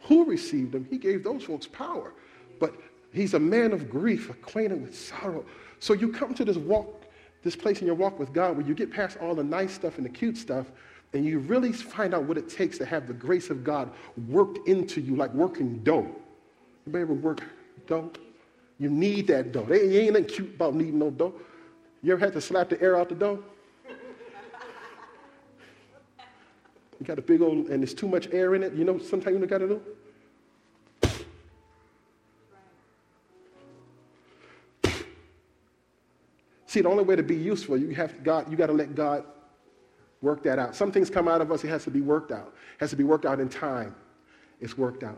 who 0.02 0.26
received 0.26 0.76
him, 0.76 0.86
he 0.90 0.98
gave 0.98 1.24
those 1.24 1.44
folks 1.44 1.68
power. 1.68 2.14
But 2.60 2.76
he's 3.12 3.34
a 3.34 3.40
man 3.40 3.72
of 3.72 3.90
grief, 3.90 4.30
acquainted 4.30 4.82
with 4.82 4.98
sorrow. 4.98 5.46
So 5.80 5.94
you 5.94 6.12
come 6.12 6.34
to 6.34 6.46
this 6.46 6.58
walk 6.58 7.06
this 7.46 7.56
place 7.56 7.80
in 7.80 7.86
your 7.86 7.96
walk 7.96 8.18
with 8.20 8.34
God 8.34 8.58
where 8.58 8.66
you 8.66 8.74
get 8.74 8.92
past 8.92 9.18
all 9.22 9.36
the 9.36 9.44
nice 9.44 9.72
stuff 9.72 9.98
and 9.98 10.06
the 10.06 10.10
cute 10.10 10.36
stuff 10.36 10.66
and 11.14 11.24
you 11.24 11.40
really 11.40 11.72
find 11.72 12.14
out 12.14 12.24
what 12.24 12.40
it 12.40 12.50
takes 12.50 12.78
to 12.80 12.86
have 12.86 13.08
the 13.08 13.14
grace 13.14 13.52
of 13.52 13.64
God 13.64 13.92
worked 14.28 14.68
into 14.68 15.00
you 15.00 15.16
like 15.16 15.32
working 15.34 15.78
dough. 15.84 16.10
Anybody 16.86 17.02
ever 17.04 17.14
work 17.14 17.44
dough? 17.86 18.12
You 18.80 18.90
need 18.90 19.28
that 19.28 19.52
dough. 19.52 19.64
There 19.64 19.78
ain't 19.78 20.14
nothing 20.14 20.26
cute 20.26 20.56
about 20.56 20.74
kneading 20.74 21.00
no 21.00 21.12
dough. 21.12 21.36
You 22.02 22.14
ever 22.14 22.26
had 22.26 22.34
to 22.34 22.42
slap 22.42 22.70
the 22.70 22.82
air 22.82 22.98
out 22.98 23.10
the 23.10 23.16
dough? 23.16 23.44
You 27.00 27.06
got 27.06 27.20
a 27.20 27.22
big 27.22 27.42
old, 27.42 27.68
and 27.68 27.82
there's 27.82 27.94
too 27.94 28.08
much 28.08 28.30
air 28.32 28.56
in 28.56 28.64
it. 28.64 28.74
You 28.74 28.86
know, 28.86 28.98
sometimes 29.00 29.40
you 29.40 29.46
got 29.46 29.58
to 29.60 29.68
do? 29.68 29.82
See, 36.68 36.82
the 36.82 36.90
only 36.90 37.04
way 37.04 37.16
to 37.16 37.24
be 37.24 37.36
useful, 37.36 37.78
you 37.78 37.90
have 37.96 38.22
God, 38.24 38.52
you 38.52 38.58
got 38.58 38.68
to 38.68 38.74
let 38.74 38.96
God 38.96 39.24
work 40.22 40.44
that 40.44 40.60
out. 40.60 40.76
Some 40.76 40.92
things 40.92 41.10
come 41.10 41.28
out 41.28 41.40
of 41.40 41.52
us, 41.52 41.64
it 41.64 41.70
has 41.70 41.86
to 41.86 41.92
be 41.92 42.02
worked 42.02 42.32
out. 42.32 42.54
It 42.74 42.82
has 42.82 42.90
to 42.90 42.96
be 42.98 43.04
worked 43.06 43.26
out 43.26 43.40
in 43.40 43.48
time. 43.48 43.96
It's 44.60 44.78
worked 44.78 45.04
out. 45.04 45.18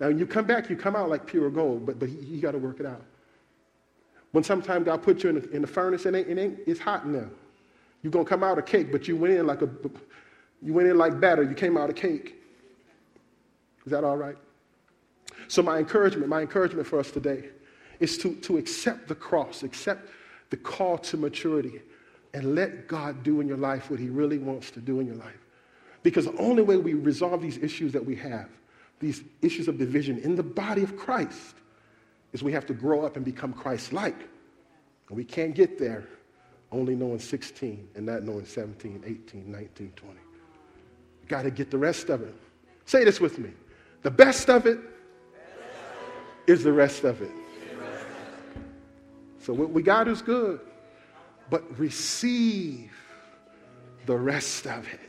Now, 0.00 0.08
when 0.08 0.18
you 0.18 0.26
come 0.26 0.46
back, 0.46 0.70
you 0.70 0.76
come 0.76 0.96
out 0.96 1.10
like 1.10 1.26
pure 1.26 1.50
gold, 1.50 1.84
but, 1.84 1.98
but 1.98 2.08
you 2.08 2.40
got 2.40 2.52
to 2.52 2.58
work 2.58 2.80
it 2.80 2.86
out. 2.86 3.02
When 4.32 4.42
sometimes 4.42 4.86
God 4.86 5.02
puts 5.02 5.22
you 5.22 5.30
in 5.30 5.40
the, 5.40 5.50
in 5.50 5.62
the 5.62 5.68
furnace, 5.68 6.06
it 6.06 6.14
ain't, 6.14 6.28
it 6.28 6.38
ain't, 6.38 6.58
it's 6.66 6.80
hot 6.80 7.04
in 7.04 7.12
there. 7.12 7.28
You're 8.02 8.10
going 8.10 8.24
to 8.24 8.28
come 8.28 8.42
out 8.42 8.58
a 8.58 8.62
cake, 8.62 8.90
but 8.90 9.06
you 9.06 9.16
went 9.16 9.34
in 9.34 9.46
like 9.46 9.62
a, 9.62 9.68
you 10.64 10.72
went 10.72 10.88
in 10.88 10.96
like 10.96 11.20
batter, 11.20 11.42
you 11.42 11.54
came 11.54 11.76
out 11.76 11.90
a 11.90 11.92
cake. 11.92 12.36
Is 13.84 13.92
that 13.92 14.02
all 14.02 14.16
right? 14.16 14.36
So 15.48 15.62
my 15.62 15.78
encouragement, 15.78 16.28
my 16.28 16.40
encouragement 16.40 16.86
for 16.86 16.98
us 16.98 17.10
today 17.10 17.50
is 18.00 18.16
to, 18.18 18.34
to 18.36 18.56
accept 18.56 19.08
the 19.08 19.14
cross, 19.14 19.62
accept 19.62 20.08
the 20.50 20.56
call 20.56 20.96
to 20.98 21.16
maturity 21.16 21.82
and 22.32 22.54
let 22.54 22.88
God 22.88 23.22
do 23.22 23.40
in 23.40 23.46
your 23.46 23.58
life 23.58 23.90
what 23.90 24.00
He 24.00 24.08
really 24.08 24.38
wants 24.38 24.70
to 24.72 24.80
do 24.80 25.00
in 25.00 25.06
your 25.06 25.16
life. 25.16 25.38
Because 26.02 26.24
the 26.24 26.36
only 26.38 26.62
way 26.62 26.76
we 26.76 26.94
resolve 26.94 27.42
these 27.42 27.58
issues 27.58 27.92
that 27.92 28.04
we 28.04 28.16
have, 28.16 28.48
these 29.00 29.22
issues 29.42 29.68
of 29.68 29.78
division 29.78 30.18
in 30.18 30.34
the 30.34 30.42
body 30.42 30.82
of 30.82 30.96
Christ, 30.96 31.54
is 32.32 32.42
we 32.42 32.52
have 32.52 32.66
to 32.66 32.74
grow 32.74 33.04
up 33.04 33.16
and 33.16 33.24
become 33.24 33.52
Christ 33.52 33.92
like. 33.92 34.18
And 35.08 35.16
we 35.16 35.24
can't 35.24 35.54
get 35.54 35.78
there 35.78 36.04
only 36.72 36.96
knowing 36.96 37.20
16 37.20 37.88
and 37.94 38.06
not 38.06 38.22
knowing 38.22 38.44
17, 38.44 39.04
18, 39.06 39.50
19, 39.50 39.92
20. 39.94 40.23
Got 41.28 41.42
to 41.42 41.50
get 41.50 41.70
the 41.70 41.78
rest 41.78 42.10
of 42.10 42.22
it. 42.22 42.34
Say 42.84 43.04
this 43.04 43.20
with 43.20 43.38
me. 43.38 43.50
The 44.02 44.10
best 44.10 44.50
of 44.50 44.66
it 44.66 44.78
is 46.46 46.62
the 46.62 46.72
rest 46.72 47.04
of 47.04 47.22
it. 47.22 47.30
So 49.40 49.52
what 49.52 49.70
we 49.70 49.82
got 49.82 50.08
is 50.08 50.22
good, 50.22 50.60
but 51.50 51.78
receive 51.78 52.92
the 54.06 54.16
rest 54.16 54.66
of 54.66 54.86
it. 54.88 55.00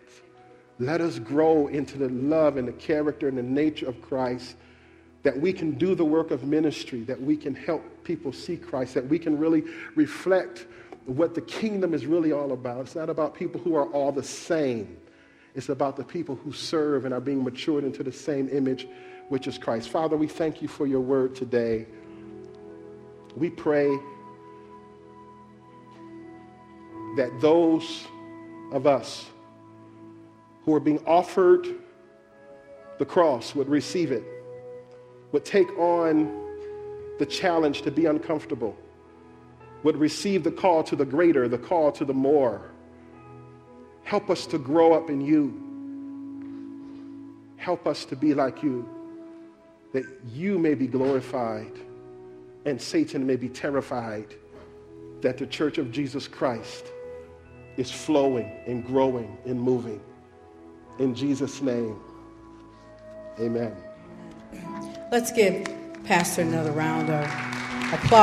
Let 0.79 0.99
us 0.99 1.19
grow 1.19 1.67
into 1.67 1.97
the 1.97 2.09
love 2.09 2.57
and 2.57 2.67
the 2.67 2.73
character 2.73 3.27
and 3.27 3.37
the 3.37 3.43
nature 3.43 3.87
of 3.87 4.01
Christ 4.01 4.55
that 5.23 5.39
we 5.39 5.51
can 5.51 5.71
do 5.71 5.95
the 5.95 6.05
work 6.05 6.31
of 6.31 6.43
ministry, 6.43 7.01
that 7.03 7.19
we 7.19 7.35
can 7.35 7.55
help 7.55 7.81
people 8.03 8.31
see 8.31 8.57
Christ, 8.57 8.93
that 8.93 9.07
we 9.07 9.17
can 9.17 9.39
really 9.39 9.63
reflect 9.95 10.67
what 11.05 11.33
the 11.33 11.41
kingdom 11.41 11.93
is 11.93 12.05
really 12.05 12.31
all 12.31 12.51
about. 12.51 12.81
It's 12.81 12.95
not 12.95 13.09
about 13.09 13.33
people 13.33 13.59
who 13.59 13.75
are 13.75 13.87
all 13.87 14.11
the 14.11 14.23
same. 14.23 14.97
It's 15.55 15.69
about 15.69 15.95
the 15.95 16.03
people 16.03 16.35
who 16.35 16.51
serve 16.51 17.05
and 17.05 17.13
are 17.13 17.21
being 17.21 17.43
matured 17.43 17.83
into 17.83 18.03
the 18.03 18.11
same 18.11 18.49
image, 18.49 18.87
which 19.29 19.47
is 19.47 19.57
Christ. 19.57 19.89
Father, 19.89 20.17
we 20.17 20.27
thank 20.27 20.61
you 20.61 20.67
for 20.67 20.85
your 20.85 20.99
word 20.99 21.33
today. 21.33 21.87
We 23.35 23.49
pray 23.49 23.87
that 27.15 27.31
those 27.39 28.05
of 28.71 28.85
us 28.85 29.25
who 30.63 30.73
are 30.73 30.79
being 30.79 30.99
offered 31.05 31.67
the 32.97 33.05
cross 33.05 33.55
would 33.55 33.69
receive 33.69 34.11
it, 34.11 34.23
would 35.31 35.45
take 35.45 35.69
on 35.77 36.31
the 37.19 37.25
challenge 37.25 37.81
to 37.81 37.91
be 37.91 38.05
uncomfortable, 38.05 38.75
would 39.83 39.97
receive 39.97 40.43
the 40.43 40.51
call 40.51 40.83
to 40.83 40.95
the 40.95 41.05
greater, 41.05 41.47
the 41.47 41.57
call 41.57 41.91
to 41.91 42.05
the 42.05 42.13
more. 42.13 42.71
Help 44.05 44.29
us 44.29 44.45
to 44.45 44.57
grow 44.57 44.93
up 44.93 45.09
in 45.09 45.19
you. 45.19 45.61
Help 47.57 47.87
us 47.87 48.05
to 48.05 48.15
be 48.15 48.33
like 48.33 48.63
you, 48.63 48.87
that 49.93 50.05
you 50.31 50.57
may 50.57 50.75
be 50.75 50.87
glorified 50.87 51.71
and 52.65 52.81
Satan 52.81 53.25
may 53.25 53.35
be 53.35 53.49
terrified, 53.49 54.35
that 55.21 55.37
the 55.37 55.47
church 55.47 55.77
of 55.79 55.91
Jesus 55.91 56.27
Christ 56.27 56.85
is 57.77 57.91
flowing 57.91 58.51
and 58.67 58.85
growing 58.85 59.37
and 59.45 59.59
moving. 59.59 60.01
In 60.99 61.13
Jesus' 61.13 61.61
name, 61.61 61.99
amen. 63.39 63.75
Let's 65.11 65.31
give 65.31 65.67
Pastor 66.03 66.43
another 66.43 66.71
round 66.71 67.09
of 67.09 67.25
applause. 67.93 68.15